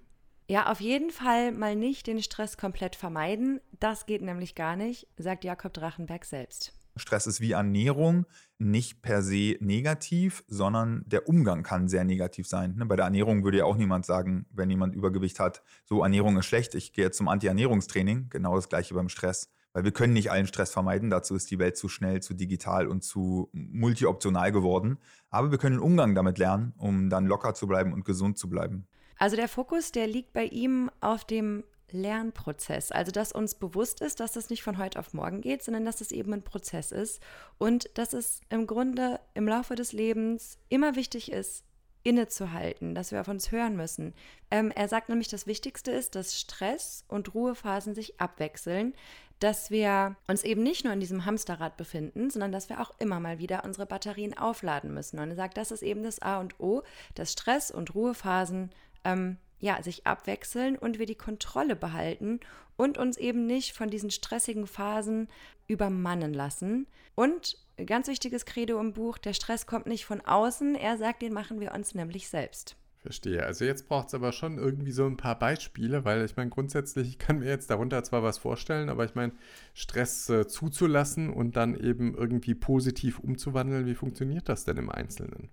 Ja, 0.50 0.72
auf 0.72 0.80
jeden 0.80 1.12
Fall 1.12 1.52
mal 1.52 1.76
nicht 1.76 2.08
den 2.08 2.24
Stress 2.24 2.58
komplett 2.58 2.96
vermeiden. 2.96 3.60
Das 3.80 4.06
geht 4.06 4.22
nämlich 4.22 4.56
gar 4.56 4.76
nicht, 4.76 5.08
sagt 5.18 5.44
Jakob 5.44 5.74
Drachenberg 5.74 6.24
selbst. 6.24 6.74
Stress 7.00 7.28
ist 7.28 7.42
wie 7.42 7.52
Ernährung 7.52 8.26
nicht 8.58 9.02
per 9.02 9.22
se 9.22 9.58
negativ, 9.60 10.44
sondern 10.48 11.04
der 11.06 11.28
Umgang 11.28 11.64
kann 11.64 11.88
sehr 11.88 12.04
negativ 12.04 12.48
sein. 12.48 12.76
Ne, 12.76 12.86
bei 12.86 12.96
der 12.96 13.06
Ernährung 13.06 13.44
würde 13.44 13.60
ja 13.60 13.66
auch 13.66 13.78
niemand 13.78 14.06
sagen, 14.06 14.46
wenn 14.52 14.70
jemand 14.70 14.96
Übergewicht 14.96 15.40
hat, 15.40 15.64
so 15.86 16.02
Ernährung 16.02 16.38
ist 16.38 16.46
schlecht, 16.46 16.76
ich 16.76 16.94
gehe 16.94 17.06
jetzt 17.06 17.18
zum 17.18 17.28
Anti-Ernährungstraining. 17.28 18.30
Genau 18.30 18.56
das 18.56 18.70
gleiche 18.70 18.94
beim 18.94 19.10
Stress. 19.10 19.52
Weil 19.74 19.84
wir 19.84 19.92
können 19.92 20.14
nicht 20.14 20.32
allen 20.32 20.48
Stress 20.48 20.72
vermeiden, 20.72 21.12
dazu 21.12 21.36
ist 21.36 21.52
die 21.52 21.60
Welt 21.60 21.78
zu 21.78 21.88
schnell, 21.88 22.22
zu 22.22 22.34
digital 22.34 22.88
und 22.88 23.04
zu 23.04 23.50
multioptional 23.54 24.52
geworden. 24.52 24.98
Aber 25.30 25.52
wir 25.52 25.60
können 25.60 25.78
Umgang 25.78 26.16
damit 26.16 26.40
lernen, 26.40 26.74
um 26.78 27.12
dann 27.12 27.28
locker 27.28 27.54
zu 27.54 27.68
bleiben 27.68 27.94
und 27.94 28.04
gesund 28.04 28.40
zu 28.40 28.50
bleiben. 28.50 28.88
Also 29.18 29.36
der 29.36 29.48
Fokus, 29.48 29.92
der 29.92 30.08
liegt 30.08 30.34
bei 30.34 30.46
ihm 30.46 30.90
auf 31.00 31.26
dem 31.26 31.64
Lernprozess. 31.91 32.91
Also, 32.91 33.12
dass 33.12 33.32
uns 33.32 33.56
bewusst 33.56 34.02
ist, 34.02 34.19
dass 34.19 34.34
das 34.34 34.50
nicht 34.50 34.63
von 34.63 34.78
heute 34.78 35.00
auf 35.00 35.13
morgen 35.13 35.41
geht, 35.41 35.63
sondern 35.63 35.86
dass 35.86 36.02
es 36.02 36.12
eben 36.12 36.34
ein 36.34 36.43
Prozess 36.43 36.91
ist 36.91 37.21
und 37.58 37.89
dass 37.97 38.13
es 38.13 38.41
im 38.50 38.67
Grunde 38.67 39.19
im 39.34 39.47
Laufe 39.47 39.76
des 39.76 39.93
Lebens 39.93 40.58
immer 40.69 40.95
wichtig 40.95 41.32
ist, 41.32 41.63
innezuhalten, 42.04 42.95
dass 42.95 43.12
wir 43.12 43.19
auf 43.21 43.28
uns 43.28 43.52
hören 43.52 43.76
müssen. 43.76 44.13
Ähm, 44.50 44.71
er 44.71 44.88
sagt 44.88 45.10
nämlich, 45.10 45.28
das 45.28 45.45
Wichtigste 45.45 45.91
ist, 45.91 46.15
dass 46.15 46.39
Stress 46.39 47.04
und 47.10 47.34
Ruhephasen 47.34 47.95
sich 47.95 48.19
abwechseln. 48.19 48.93
dass 49.39 49.69
wir 49.69 50.15
uns 50.28 50.43
eben 50.43 50.63
nicht 50.63 50.84
nur 50.84 50.93
in 50.93 51.00
diesem 51.00 51.26
Hamsterrad 51.26 51.78
befinden, 51.78 52.32
sondern 52.32 52.52
dass 52.52 52.69
wir 52.69 52.82
auch 52.82 52.91
immer 53.00 53.19
mal 53.19 53.38
wieder 53.38 53.63
unsere 53.65 53.86
Batterien 53.86 54.36
aufladen 54.36 54.93
müssen. 54.93 55.19
Und 55.19 55.30
er 55.30 55.36
sagt, 55.36 55.58
das 55.58 55.69
ist 55.69 55.84
eben 55.84 56.02
das 56.02 56.19
A 56.23 56.39
und 56.39 56.60
O, 56.60 56.82
dass 57.13 57.34
Stress- 57.34 57.69
und 57.69 57.93
Ruhephasen 57.93 58.71
ähm, 59.04 59.38
ja, 59.60 59.82
sich 59.82 60.06
abwechseln 60.06 60.78
und 60.78 61.00
wir 61.00 61.06
die 61.06 61.15
Kontrolle 61.15 61.76
behalten 61.76 62.39
und 62.76 62.98
uns 62.98 63.17
eben 63.17 63.46
nicht 63.46 63.74
von 63.74 63.89
diesen 63.89 64.12
stressigen 64.12 64.67
Phasen 64.67 65.28
übermannen 65.67 66.34
lassen. 66.34 66.88
Und 67.15 67.58
ganz 67.86 68.08
wichtiges 68.08 68.46
Credo 68.46 68.80
im 68.80 68.93
Buch, 68.93 69.17
der 69.17 69.34
Stress 69.34 69.65
kommt 69.65 69.88
nicht 69.88 70.06
von 70.06 70.22
außen, 70.22 70.76
er 70.76 70.98
sagt, 70.98 71.22
den 71.22 71.34
machen 71.34 71.60
wir 71.60 71.74
uns 71.74 71.96
nämlich 71.96 72.30
selbst. 72.30 72.76
Verstehe. 73.00 73.46
Also 73.46 73.63
jetzt 73.63 73.88
braucht 73.88 74.08
es 74.08 74.13
aber 74.13 74.32
schon 74.32 74.58
irgendwie 74.58 74.91
so 74.91 75.06
ein 75.06 75.17
paar 75.17 75.39
Beispiele, 75.39 76.04
weil 76.04 76.26
ich 76.26 76.36
meine, 76.36 76.50
grundsätzlich, 76.50 77.08
ich 77.08 77.17
kann 77.17 77.39
mir 77.39 77.48
jetzt 77.48 77.70
darunter 77.70 78.04
zwar 78.04 78.22
was 78.22 78.38
vorstellen, 78.38 78.89
aber 78.89 79.06
ich 79.06 79.15
meine, 79.15 79.34
Stress 79.74 80.30
äh, 80.30 80.48
zuzulassen 80.48 81.30
und 81.32 81.56
dann 81.56 81.80
eben 81.80 82.15
irgendwie 82.15 82.56
positiv 82.56 83.20
umzuwandeln, 83.20 83.86
wie 83.86 83.96
funktioniert 83.96 84.50
das 84.50 84.65
denn 84.65 84.78
im 84.78 84.89
Einzelnen? 84.89 85.50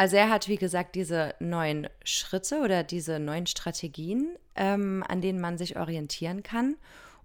Also 0.00 0.16
er 0.16 0.30
hat, 0.30 0.48
wie 0.48 0.56
gesagt, 0.56 0.94
diese 0.94 1.34
neuen 1.40 1.86
Schritte 2.04 2.62
oder 2.62 2.82
diese 2.84 3.18
neuen 3.18 3.46
Strategien, 3.46 4.34
ähm, 4.56 5.04
an 5.06 5.20
denen 5.20 5.42
man 5.42 5.58
sich 5.58 5.76
orientieren 5.76 6.42
kann. 6.42 6.76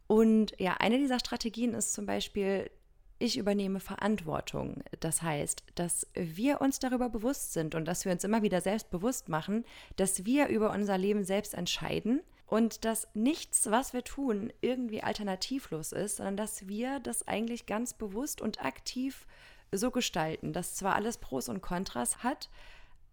Und 0.07 0.51
ja, 0.59 0.73
eine 0.79 0.97
dieser 0.97 1.19
Strategien 1.19 1.73
ist 1.73 1.93
zum 1.93 2.05
Beispiel 2.05 2.69
ich 3.17 3.37
übernehme 3.37 3.79
Verantwortung. 3.79 4.83
Das 4.99 5.21
heißt, 5.21 5.63
dass 5.75 6.07
wir 6.15 6.59
uns 6.59 6.79
darüber 6.79 7.07
bewusst 7.07 7.53
sind 7.53 7.75
und 7.75 7.85
dass 7.85 8.03
wir 8.03 8.11
uns 8.11 8.25
immer 8.25 8.41
wieder 8.41 8.59
selbst 8.59 8.91
bewusst 8.91 9.29
machen, 9.29 9.63
dass 9.95 10.25
wir 10.25 10.47
über 10.47 10.71
unser 10.71 10.97
Leben 10.97 11.23
selbst 11.23 11.53
entscheiden 11.53 12.19
und 12.45 12.83
dass 12.83 13.07
nichts, 13.13 13.71
was 13.71 13.93
wir 13.93 14.03
tun, 14.03 14.51
irgendwie 14.59 15.01
alternativlos 15.01 15.93
ist, 15.93 16.17
sondern 16.17 16.35
dass 16.35 16.67
wir 16.67 16.99
das 16.99 17.25
eigentlich 17.25 17.67
ganz 17.67 17.93
bewusst 17.93 18.41
und 18.41 18.65
aktiv 18.65 19.25
so 19.71 19.91
gestalten, 19.91 20.53
dass 20.53 20.75
zwar 20.75 20.95
alles 20.95 21.17
Pros 21.17 21.49
und 21.49 21.61
Kontras 21.61 22.23
hat, 22.23 22.49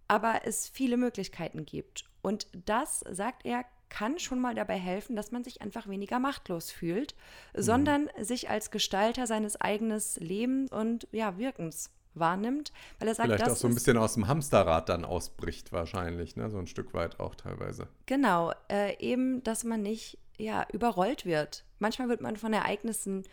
aber 0.08 0.42
es 0.44 0.68
viele 0.68 0.96
Möglichkeiten 0.96 1.64
gibt. 1.64 2.04
Und 2.22 2.46
das, 2.52 3.00
sagt 3.00 3.44
er, 3.44 3.64
kann 3.88 4.18
schon 4.18 4.40
mal 4.40 4.54
dabei 4.54 4.78
helfen, 4.78 5.16
dass 5.16 5.32
man 5.32 5.44
sich 5.44 5.60
einfach 5.60 5.86
weniger 5.86 6.18
machtlos 6.18 6.70
fühlt, 6.70 7.14
mhm. 7.54 7.62
sondern 7.62 8.10
sich 8.18 8.48
als 8.48 8.70
Gestalter 8.70 9.26
seines 9.26 9.60
eigenen 9.60 10.00
Lebens 10.16 10.72
und 10.72 11.06
ja, 11.12 11.36
Wirkens 11.36 11.90
wahrnimmt, 12.14 12.72
weil 12.98 13.08
er 13.08 13.14
sagt, 13.14 13.26
Vielleicht 13.28 13.46
das 13.46 13.52
auch 13.52 13.56
so 13.56 13.68
ein 13.68 13.74
bisschen 13.74 13.96
aus 13.96 14.14
dem 14.14 14.28
Hamsterrad 14.28 14.88
dann 14.88 15.04
ausbricht 15.04 15.72
wahrscheinlich, 15.72 16.36
ne? 16.36 16.50
so 16.50 16.58
ein 16.58 16.66
Stück 16.66 16.94
weit 16.94 17.20
auch 17.20 17.34
teilweise. 17.34 17.88
Genau, 18.06 18.52
äh, 18.70 18.96
eben, 18.98 19.42
dass 19.44 19.64
man 19.64 19.82
nicht 19.82 20.18
ja, 20.38 20.66
überrollt 20.72 21.24
wird. 21.24 21.64
Manchmal 21.78 22.08
wird 22.08 22.20
man 22.20 22.36
von 22.36 22.52
Ereignissen 22.52 23.24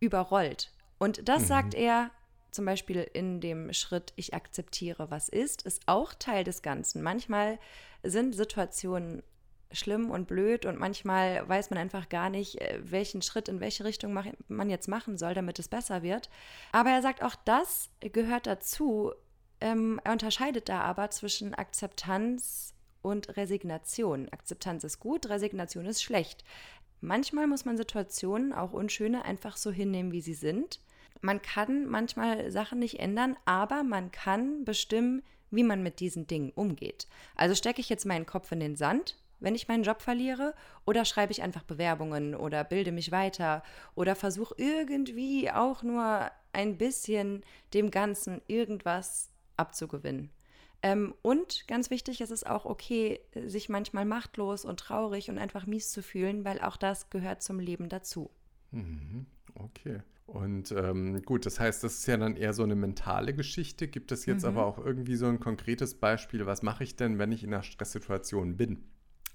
überrollt. 0.00 0.72
Und 0.98 1.28
das 1.28 1.42
mhm. 1.42 1.46
sagt 1.46 1.74
er 1.74 2.10
zum 2.50 2.64
Beispiel 2.64 3.08
in 3.12 3.40
dem 3.40 3.72
Schritt, 3.72 4.12
ich 4.16 4.34
akzeptiere, 4.34 5.10
was 5.10 5.28
ist, 5.28 5.62
ist 5.62 5.82
auch 5.86 6.14
Teil 6.14 6.44
des 6.44 6.62
Ganzen. 6.62 7.02
Manchmal 7.02 7.58
sind 8.02 8.34
Situationen 8.34 9.22
schlimm 9.70 10.10
und 10.10 10.26
blöd 10.26 10.64
und 10.64 10.78
manchmal 10.78 11.46
weiß 11.48 11.70
man 11.70 11.78
einfach 11.78 12.08
gar 12.08 12.30
nicht, 12.30 12.60
äh, 12.60 12.80
welchen 12.82 13.22
Schritt 13.22 13.48
in 13.48 13.60
welche 13.60 13.84
Richtung 13.84 14.18
man 14.48 14.70
jetzt 14.70 14.88
machen 14.88 15.18
soll, 15.18 15.34
damit 15.34 15.58
es 15.58 15.68
besser 15.68 16.02
wird. 16.02 16.30
Aber 16.72 16.90
er 16.90 17.02
sagt, 17.02 17.22
auch 17.22 17.34
das 17.44 17.90
gehört 18.00 18.46
dazu. 18.46 19.12
Ähm, 19.60 20.00
er 20.04 20.12
unterscheidet 20.12 20.68
da 20.68 20.80
aber 20.80 21.10
zwischen 21.10 21.54
Akzeptanz 21.54 22.74
und 23.02 23.36
Resignation. 23.36 24.28
Akzeptanz 24.30 24.84
ist 24.84 25.00
gut, 25.00 25.28
Resignation 25.28 25.86
ist 25.86 26.02
schlecht. 26.02 26.44
Manchmal 27.00 27.46
muss 27.46 27.64
man 27.64 27.76
Situationen, 27.76 28.52
auch 28.52 28.72
unschöne, 28.72 29.24
einfach 29.24 29.56
so 29.56 29.70
hinnehmen, 29.70 30.12
wie 30.12 30.20
sie 30.20 30.34
sind. 30.34 30.80
Man 31.20 31.42
kann 31.42 31.86
manchmal 31.86 32.50
Sachen 32.50 32.78
nicht 32.78 33.00
ändern, 33.00 33.36
aber 33.44 33.82
man 33.82 34.10
kann 34.10 34.64
bestimmen, 34.64 35.22
wie 35.50 35.64
man 35.64 35.82
mit 35.82 36.00
diesen 36.00 36.26
Dingen 36.26 36.52
umgeht. 36.54 37.08
Also 37.34 37.54
stecke 37.54 37.80
ich 37.80 37.88
jetzt 37.88 38.06
meinen 38.06 38.26
Kopf 38.26 38.52
in 38.52 38.60
den 38.60 38.76
Sand 38.76 39.16
wenn 39.40 39.54
ich 39.54 39.68
meinen 39.68 39.82
Job 39.82 40.02
verliere? 40.02 40.54
Oder 40.84 41.04
schreibe 41.04 41.32
ich 41.32 41.42
einfach 41.42 41.62
Bewerbungen 41.62 42.34
oder 42.34 42.64
bilde 42.64 42.92
mich 42.92 43.12
weiter 43.12 43.62
oder 43.94 44.14
versuche 44.14 44.54
irgendwie 44.56 45.50
auch 45.50 45.82
nur 45.82 46.30
ein 46.52 46.78
bisschen 46.78 47.44
dem 47.74 47.90
Ganzen 47.90 48.40
irgendwas 48.46 49.30
abzugewinnen? 49.56 50.30
Ähm, 50.82 51.14
und 51.22 51.66
ganz 51.66 51.90
wichtig, 51.90 52.20
es 52.20 52.30
ist 52.30 52.46
auch 52.46 52.64
okay, 52.64 53.20
sich 53.34 53.68
manchmal 53.68 54.04
machtlos 54.04 54.64
und 54.64 54.78
traurig 54.78 55.28
und 55.28 55.38
einfach 55.38 55.66
mies 55.66 55.90
zu 55.90 56.02
fühlen, 56.02 56.44
weil 56.44 56.60
auch 56.60 56.76
das 56.76 57.10
gehört 57.10 57.42
zum 57.42 57.58
Leben 57.58 57.88
dazu. 57.88 58.30
Mhm. 58.70 59.26
Okay. 59.56 60.00
Und 60.28 60.72
ähm, 60.72 61.22
gut, 61.22 61.46
das 61.46 61.58
heißt, 61.58 61.82
das 61.82 61.94
ist 61.94 62.06
ja 62.06 62.18
dann 62.18 62.36
eher 62.36 62.52
so 62.52 62.62
eine 62.62 62.76
mentale 62.76 63.32
Geschichte. 63.32 63.88
Gibt 63.88 64.12
es 64.12 64.26
jetzt 64.26 64.42
mhm. 64.42 64.48
aber 64.48 64.66
auch 64.66 64.78
irgendwie 64.78 65.16
so 65.16 65.26
ein 65.26 65.40
konkretes 65.40 65.94
Beispiel, 65.94 66.44
was 66.44 66.62
mache 66.62 66.84
ich 66.84 66.96
denn, 66.96 67.18
wenn 67.18 67.32
ich 67.32 67.44
in 67.44 67.54
einer 67.54 67.62
Stresssituation 67.62 68.58
bin? 68.58 68.84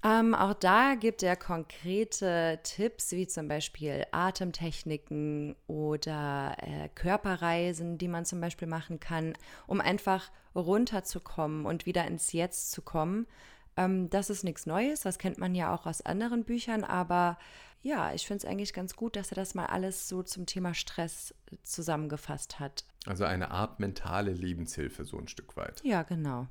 Ähm, 0.04 0.34
auch 0.34 0.54
da 0.54 0.94
gibt 0.94 1.24
er 1.24 1.34
konkrete 1.34 2.60
Tipps, 2.62 3.10
wie 3.10 3.26
zum 3.26 3.48
Beispiel 3.48 4.04
Atemtechniken 4.12 5.56
oder 5.66 6.56
äh, 6.60 6.88
Körperreisen, 6.94 7.98
die 7.98 8.08
man 8.08 8.24
zum 8.24 8.40
Beispiel 8.40 8.68
machen 8.68 9.00
kann, 9.00 9.32
um 9.66 9.80
einfach 9.80 10.30
runterzukommen 10.54 11.66
und 11.66 11.86
wieder 11.86 12.06
ins 12.06 12.32
Jetzt 12.32 12.70
zu 12.70 12.82
kommen. 12.82 13.26
Ähm, 13.76 14.10
das 14.10 14.30
ist 14.30 14.44
nichts 14.44 14.66
Neues, 14.66 15.00
das 15.00 15.18
kennt 15.18 15.38
man 15.38 15.56
ja 15.56 15.74
auch 15.74 15.86
aus 15.86 16.02
anderen 16.02 16.44
Büchern, 16.44 16.84
aber 16.84 17.36
ja, 17.84 18.14
ich 18.14 18.26
finde 18.26 18.38
es 18.38 18.50
eigentlich 18.50 18.72
ganz 18.72 18.96
gut, 18.96 19.14
dass 19.14 19.30
er 19.30 19.36
das 19.36 19.54
mal 19.54 19.66
alles 19.66 20.08
so 20.08 20.22
zum 20.22 20.46
Thema 20.46 20.72
Stress 20.72 21.34
zusammengefasst 21.62 22.58
hat. 22.58 22.86
Also 23.06 23.24
eine 23.24 23.50
Art 23.50 23.78
mentale 23.78 24.32
Lebenshilfe, 24.32 25.04
so 25.04 25.18
ein 25.18 25.28
Stück 25.28 25.54
weit. 25.56 25.82
Ja, 25.84 26.02
genau. 26.02 26.48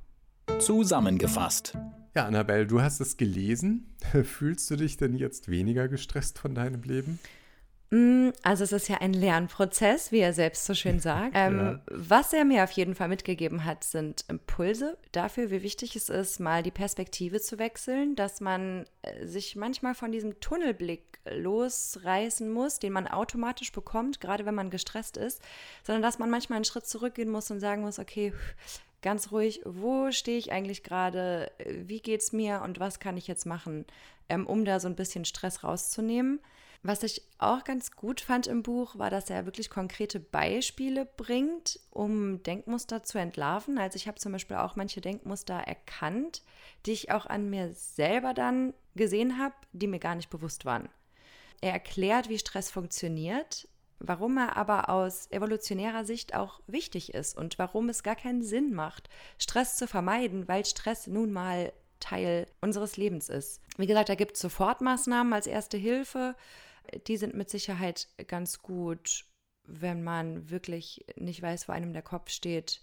Zusammengefasst. 0.60 1.76
Ja, 2.16 2.28
Annabelle, 2.28 2.68
du 2.68 2.82
hast 2.82 3.02
es 3.02 3.18
gelesen. 3.18 3.96
Fühlst 4.24 4.70
du 4.70 4.76
dich 4.76 4.98
denn 4.98 5.16
jetzt 5.16 5.50
weniger 5.50 5.88
gestresst 5.88 6.38
von 6.38 6.54
deinem 6.54 6.84
Leben? 6.84 7.20
Mm, 7.94 8.32
also 8.42 8.64
es 8.64 8.72
ist 8.72 8.88
ja 8.88 9.02
ein 9.02 9.14
Lernprozess, 9.14 10.12
wie 10.12 10.18
er 10.18 10.34
selbst 10.34 10.66
so 10.66 10.74
schön 10.74 11.00
sagt. 11.00 11.36
Ähm, 11.44 11.60
ja. 11.60 11.80
Was 11.88 12.32
er 12.32 12.46
mir 12.46 12.64
auf 12.64 12.72
jeden 12.72 12.96
Fall 12.96 13.08
mitgegeben 13.08 13.66
hat, 13.66 13.84
sind 13.84 14.26
Impulse 14.28 14.98
dafür, 15.12 15.52
wie 15.52 15.64
wichtig 15.64 15.96
es 15.96 16.10
ist, 16.10 16.40
mal 16.40 16.64
die 16.64 16.72
Perspektive 16.72 17.42
zu 17.42 17.58
wechseln, 17.58 18.16
dass 18.16 18.40
man 18.40 18.86
äh, 19.02 19.26
sich 19.26 19.56
manchmal 19.56 19.96
von 19.96 20.12
diesem 20.12 20.40
Tunnelblick 20.40 21.20
losreißen 21.30 22.52
muss, 22.52 22.80
den 22.80 22.94
man 22.94 23.08
automatisch 23.08 23.72
bekommt, 23.72 24.22
gerade 24.22 24.46
wenn 24.46 24.56
man 24.56 24.70
gestresst 24.70 25.18
ist, 25.18 25.42
sondern 25.84 26.02
dass 26.02 26.20
man 26.20 26.30
manchmal 26.30 26.58
einen 26.58 26.66
Schritt 26.66 26.86
zurückgehen 26.86 27.30
muss 27.30 27.50
und 27.50 27.60
sagen 27.60 27.82
muss, 27.82 28.00
okay, 28.00 28.34
ganz 29.02 29.32
ruhig, 29.32 29.62
wo 29.66 30.12
stehe 30.12 30.38
ich 30.38 30.52
eigentlich 30.52 30.84
gerade, 30.84 31.52
wie 31.68 32.00
geht 32.00 32.22
es 32.22 32.32
mir 32.32 32.62
und 32.64 32.80
was 32.80 33.00
kann 33.00 33.18
ich 33.18 33.28
jetzt 33.28 33.46
machen, 33.46 33.86
ähm, 34.30 34.46
um 34.48 34.66
da 34.66 34.80
so 34.80 34.88
ein 34.88 34.96
bisschen 34.96 35.26
Stress 35.26 35.64
rauszunehmen. 35.64 36.40
Was 36.86 37.02
ich 37.02 37.22
auch 37.38 37.64
ganz 37.64 37.92
gut 37.94 38.20
fand 38.20 38.46
im 38.46 38.62
Buch, 38.62 38.98
war, 38.98 39.10
dass 39.10 39.30
er 39.30 39.46
wirklich 39.46 39.70
konkrete 39.70 40.20
Beispiele 40.20 41.06
bringt, 41.06 41.80
um 41.92 42.44
Denkmuster 42.44 43.04
zu 43.04 43.18
entlarven. 43.18 43.78
Also 43.78 43.96
ich 43.96 44.08
habe 44.08 44.20
zum 44.20 44.34
Beispiel 44.34 44.58
auch 44.58 44.76
manche 44.76 45.00
Denkmuster 45.00 45.56
erkannt, 45.56 46.42
die 46.86 46.92
ich 46.92 47.10
auch 47.10 47.26
an 47.26 47.50
mir 47.50 47.72
selber 47.72 48.34
dann 48.34 48.74
gesehen 48.96 49.40
habe, 49.40 49.56
die 49.72 49.88
mir 49.88 50.00
gar 50.00 50.16
nicht 50.16 50.30
bewusst 50.30 50.66
waren. 50.66 50.90
Er 51.62 51.72
erklärt, 51.72 52.28
wie 52.28 52.38
Stress 52.38 52.70
funktioniert, 52.70 53.70
warum 54.00 54.38
er 54.38 54.58
aber 54.58 54.90
aus 54.90 55.32
evolutionärer 55.32 56.04
Sicht 56.04 56.36
auch 56.36 56.60
wichtig 56.68 57.14
ist 57.14 57.38
und 57.38 57.58
warum 57.60 57.88
es 57.88 58.04
gar 58.04 58.18
keinen 58.18 58.44
Sinn 58.44 58.74
macht, 58.74 59.08
Stress 59.38 59.78
zu 59.78 59.88
vermeiden, 59.88 60.50
weil 60.50 60.66
Stress 60.66 61.08
nun 61.08 61.32
mal 61.32 61.72
Teil 62.02 62.48
unseres 62.60 62.98
Lebens 62.98 63.30
ist. 63.30 63.62
Wie 63.78 63.88
gesagt, 63.88 64.10
da 64.10 64.16
gibt 64.16 64.36
es 64.36 64.42
Sofortmaßnahmen 64.42 65.32
als 65.32 65.48
erste 65.48 65.78
Hilfe. 65.78 66.36
Die 67.08 67.18
sind 67.18 67.34
mit 67.34 67.50
Sicherheit 67.50 68.08
ganz 68.28 68.60
gut, 68.62 69.26
wenn 69.66 70.04
man 70.04 70.50
wirklich 70.50 71.06
nicht 71.16 71.42
weiß, 71.42 71.68
wo 71.68 71.72
einem 71.72 71.94
der 71.94 72.02
Kopf 72.02 72.30
steht. 72.30 72.82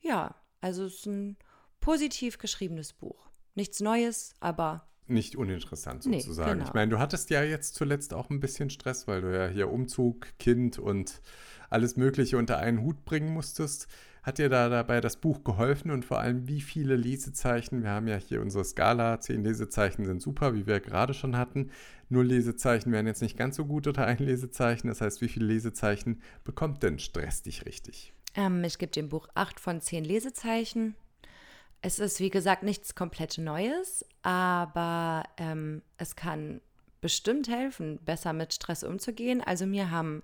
Ja, 0.00 0.34
also 0.60 0.84
es 0.84 0.96
ist 0.96 1.06
ein 1.06 1.36
positiv 1.80 2.38
geschriebenes 2.38 2.92
Buch. 2.92 3.30
Nichts 3.54 3.80
Neues, 3.80 4.34
aber 4.40 4.86
nicht 5.06 5.36
uninteressant 5.36 6.02
sozusagen. 6.02 6.48
Nee, 6.48 6.54
genau. 6.54 6.64
Ich 6.66 6.74
meine, 6.74 6.90
du 6.90 6.98
hattest 6.98 7.28
ja 7.30 7.42
jetzt 7.42 7.74
zuletzt 7.74 8.14
auch 8.14 8.30
ein 8.30 8.40
bisschen 8.40 8.70
Stress, 8.70 9.06
weil 9.06 9.20
du 9.20 9.36
ja 9.36 9.48
hier 9.48 9.70
Umzug, 9.70 10.28
Kind 10.38 10.78
und 10.78 11.20
alles 11.68 11.96
Mögliche 11.96 12.38
unter 12.38 12.58
einen 12.58 12.80
Hut 12.80 13.04
bringen 13.04 13.32
musstest. 13.32 13.86
Hat 14.24 14.38
dir 14.38 14.48
da 14.48 14.70
dabei 14.70 15.02
das 15.02 15.18
Buch 15.18 15.44
geholfen 15.44 15.90
und 15.90 16.06
vor 16.06 16.18
allem 16.18 16.48
wie 16.48 16.62
viele 16.62 16.96
Lesezeichen? 16.96 17.82
Wir 17.82 17.90
haben 17.90 18.08
ja 18.08 18.16
hier 18.16 18.40
unsere 18.40 18.64
Skala, 18.64 19.20
zehn 19.20 19.44
Lesezeichen 19.44 20.06
sind 20.06 20.22
super, 20.22 20.54
wie 20.54 20.66
wir 20.66 20.80
gerade 20.80 21.12
schon 21.12 21.36
hatten. 21.36 21.70
Null 22.08 22.28
Lesezeichen 22.28 22.90
wären 22.90 23.06
jetzt 23.06 23.20
nicht 23.20 23.36
ganz 23.36 23.56
so 23.56 23.66
gut 23.66 23.86
oder 23.86 24.06
ein 24.06 24.16
Lesezeichen. 24.16 24.88
Das 24.88 25.02
heißt, 25.02 25.20
wie 25.20 25.28
viele 25.28 25.44
Lesezeichen 25.44 26.22
bekommt 26.42 26.82
denn 26.82 26.98
Stress 26.98 27.42
dich 27.42 27.66
richtig? 27.66 28.14
Ähm, 28.34 28.64
ich 28.64 28.78
gebe 28.78 28.92
dem 28.92 29.10
Buch 29.10 29.28
acht 29.34 29.60
von 29.60 29.82
zehn 29.82 30.04
Lesezeichen. 30.04 30.94
Es 31.82 31.98
ist, 31.98 32.18
wie 32.18 32.30
gesagt, 32.30 32.62
nichts 32.62 32.94
komplett 32.94 33.36
Neues, 33.36 34.06
aber 34.22 35.24
ähm, 35.36 35.82
es 35.98 36.16
kann 36.16 36.62
bestimmt 37.02 37.46
helfen, 37.46 37.98
besser 38.02 38.32
mit 38.32 38.54
Stress 38.54 38.84
umzugehen. 38.84 39.42
Also 39.42 39.66
mir 39.66 39.90
haben 39.90 40.22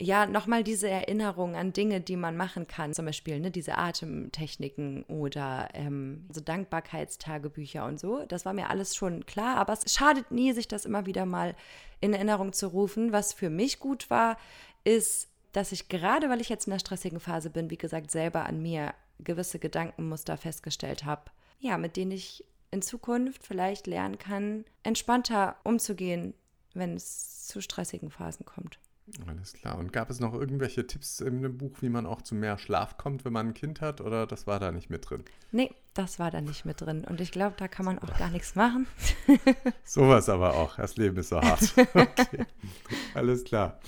ja 0.00 0.26
nochmal 0.26 0.64
diese 0.64 0.88
Erinnerung 0.88 1.54
an 1.54 1.72
Dinge, 1.72 2.00
die 2.00 2.16
man 2.16 2.36
machen 2.36 2.66
kann, 2.66 2.94
zum 2.94 3.06
Beispiel 3.06 3.38
ne, 3.40 3.50
diese 3.50 3.78
Atemtechniken 3.78 5.04
oder 5.04 5.68
ähm, 5.74 6.26
so 6.32 6.40
Dankbarkeitstagebücher 6.40 7.84
und 7.86 8.00
so. 8.00 8.24
Das 8.26 8.44
war 8.44 8.52
mir 8.52 8.70
alles 8.70 8.96
schon 8.96 9.24
klar, 9.26 9.56
aber 9.56 9.72
es 9.72 9.92
schadet 9.92 10.30
nie, 10.30 10.52
sich 10.52 10.68
das 10.68 10.84
immer 10.84 11.06
wieder 11.06 11.26
mal 11.26 11.54
in 12.00 12.12
Erinnerung 12.12 12.52
zu 12.52 12.68
rufen. 12.68 13.12
Was 13.12 13.32
für 13.32 13.50
mich 13.50 13.78
gut 13.78 14.10
war, 14.10 14.36
ist, 14.82 15.28
dass 15.52 15.72
ich 15.72 15.88
gerade, 15.88 16.28
weil 16.28 16.40
ich 16.40 16.48
jetzt 16.48 16.66
in 16.66 16.72
einer 16.72 16.80
stressigen 16.80 17.20
Phase 17.20 17.50
bin, 17.50 17.70
wie 17.70 17.78
gesagt, 17.78 18.10
selber 18.10 18.46
an 18.46 18.60
mir 18.60 18.94
gewisse 19.20 19.60
Gedankenmuster 19.60 20.36
festgestellt 20.36 21.04
habe, 21.04 21.30
ja, 21.60 21.78
mit 21.78 21.96
denen 21.96 22.10
ich 22.10 22.44
in 22.72 22.82
Zukunft 22.82 23.46
vielleicht 23.46 23.86
lernen 23.86 24.18
kann, 24.18 24.64
entspannter 24.82 25.56
umzugehen, 25.62 26.34
wenn 26.74 26.96
es 26.96 27.46
zu 27.46 27.60
stressigen 27.60 28.10
Phasen 28.10 28.44
kommt. 28.44 28.80
Alles 29.26 29.52
klar. 29.52 29.78
Und 29.78 29.92
gab 29.92 30.08
es 30.08 30.18
noch 30.18 30.32
irgendwelche 30.32 30.86
Tipps 30.86 31.20
im 31.20 31.58
Buch, 31.58 31.76
wie 31.82 31.90
man 31.90 32.06
auch 32.06 32.22
zu 32.22 32.34
mehr 32.34 32.56
Schlaf 32.56 32.96
kommt, 32.96 33.24
wenn 33.24 33.34
man 33.34 33.48
ein 33.48 33.54
Kind 33.54 33.82
hat? 33.82 34.00
Oder 34.00 34.26
das 34.26 34.46
war 34.46 34.58
da 34.58 34.72
nicht 34.72 34.88
mit 34.88 35.08
drin? 35.08 35.24
Nee, 35.52 35.70
das 35.92 36.18
war 36.18 36.30
da 36.30 36.40
nicht 36.40 36.64
mit 36.64 36.80
drin. 36.80 37.04
Und 37.04 37.20
ich 37.20 37.30
glaube, 37.30 37.54
da 37.58 37.68
kann 37.68 37.84
man 37.84 37.98
auch 37.98 38.16
gar 38.16 38.30
nichts 38.30 38.54
machen. 38.54 38.86
Sowas 39.84 40.30
aber 40.30 40.54
auch. 40.54 40.76
Das 40.76 40.96
Leben 40.96 41.18
ist 41.18 41.28
so 41.28 41.40
hart. 41.40 41.74
Okay. 41.94 42.46
Alles 43.14 43.44
klar. 43.44 43.78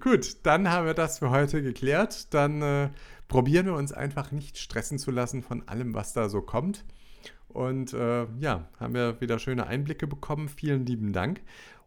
Gut, 0.00 0.38
dann 0.42 0.68
haben 0.68 0.86
wir 0.86 0.94
das 0.94 1.20
für 1.20 1.30
heute 1.30 1.62
geklärt. 1.62 2.34
Dann 2.34 2.60
äh, 2.60 2.90
probieren 3.28 3.66
wir 3.66 3.74
uns 3.74 3.92
einfach 3.92 4.32
nicht 4.32 4.58
stressen 4.58 4.98
zu 4.98 5.10
lassen 5.10 5.42
von 5.42 5.66
allem, 5.68 5.94
was 5.94 6.12
da 6.12 6.28
so 6.28 6.42
kommt. 6.42 6.84
Und 7.48 7.92
äh, 7.92 8.26
ja, 8.40 8.68
haben 8.78 8.94
wir 8.94 9.20
wieder 9.20 9.38
schöne 9.38 9.66
Einblicke 9.66 10.06
bekommen. 10.06 10.48
Vielen 10.48 10.84
lieben 10.84 11.12
Dank. 11.12 11.40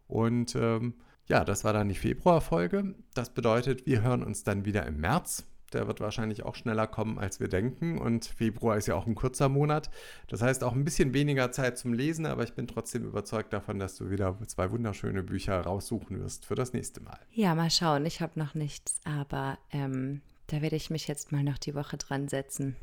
Und 0.07 0.55
ähm, 0.55 0.93
ja, 1.29 1.45
das 1.45 1.63
war 1.63 1.73
dann 1.73 1.87
die 1.87 1.95
Februarfolge. 1.95 2.95
Das 3.13 3.29
bedeutet, 3.29 3.85
wir 3.85 4.01
hören 4.01 4.23
uns 4.23 4.43
dann 4.43 4.65
wieder 4.65 4.85
im 4.85 4.99
März. 4.99 5.45
Der 5.73 5.85
wird 5.85 5.99
wahrscheinlich 5.99 6.43
auch 6.43 6.55
schneller 6.55 6.87
kommen, 6.87 7.19
als 7.19 7.39
wir 7.39 7.47
denken. 7.47 7.99
Und 7.99 8.25
Februar 8.25 8.77
ist 8.77 8.87
ja 8.87 8.95
auch 8.95 9.05
ein 9.05 9.13
kurzer 9.13 9.47
Monat. 9.49 9.91
Das 10.27 10.41
heißt 10.41 10.63
auch 10.63 10.73
ein 10.73 10.83
bisschen 10.83 11.13
weniger 11.13 11.51
Zeit 11.51 11.77
zum 11.77 11.93
Lesen, 11.93 12.25
aber 12.25 12.43
ich 12.43 12.53
bin 12.53 12.65
trotzdem 12.65 13.05
überzeugt 13.05 13.53
davon, 13.53 13.77
dass 13.77 13.95
du 13.95 14.09
wieder 14.09 14.35
zwei 14.47 14.71
wunderschöne 14.71 15.21
Bücher 15.21 15.61
raussuchen 15.61 16.19
wirst 16.19 16.47
für 16.47 16.55
das 16.55 16.73
nächste 16.73 17.01
Mal. 17.01 17.19
Ja, 17.31 17.53
mal 17.53 17.69
schauen. 17.69 18.07
Ich 18.07 18.21
habe 18.21 18.39
noch 18.39 18.55
nichts, 18.55 18.99
aber 19.03 19.59
ähm, 19.71 20.21
da 20.47 20.63
werde 20.63 20.75
ich 20.75 20.89
mich 20.89 21.07
jetzt 21.07 21.31
mal 21.31 21.43
noch 21.43 21.59
die 21.59 21.75
Woche 21.75 21.97
dran 21.97 22.27
setzen. 22.27 22.75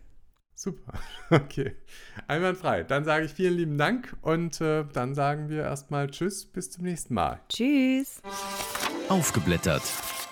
Super, 0.57 0.95
okay. 1.31 1.77
Einwandfrei. 2.27 2.83
Dann 2.83 3.05
sage 3.05 3.27
ich 3.27 3.33
vielen 3.33 3.55
lieben 3.55 3.79
Dank 3.79 4.17
und 4.23 4.61
äh, 4.61 4.85
dann 4.93 5.15
sagen 5.15 5.51
wir 5.51 5.63
erstmal 5.63 6.11
Tschüss, 6.11 6.47
bis 6.47 6.71
zum 6.71 6.85
nächsten 6.85 7.15
Mal. 7.15 7.41
Tschüss. 7.49 8.23
Aufgeblättert. 9.09 9.83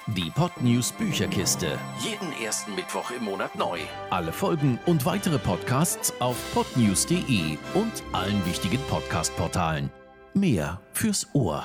Die 0.08 0.30
Podnews 0.30 0.92
Bücherkiste. 0.92 1.78
Jeden 2.00 2.32
ersten 2.42 2.74
Mittwoch 2.74 3.10
im 3.10 3.24
Monat 3.24 3.54
neu. 3.56 3.78
Alle 4.10 4.32
Folgen 4.32 4.78
und 4.87 5.06
weitere 5.06 5.38
Podcasts 5.38 6.12
auf 6.20 6.37
podnews.de 6.52 7.56
und 7.74 7.92
allen 8.12 8.44
wichtigen 8.44 8.80
Podcast-Portalen. 8.88 9.90
Mehr 10.34 10.80
fürs 10.92 11.28
Ohr. 11.34 11.64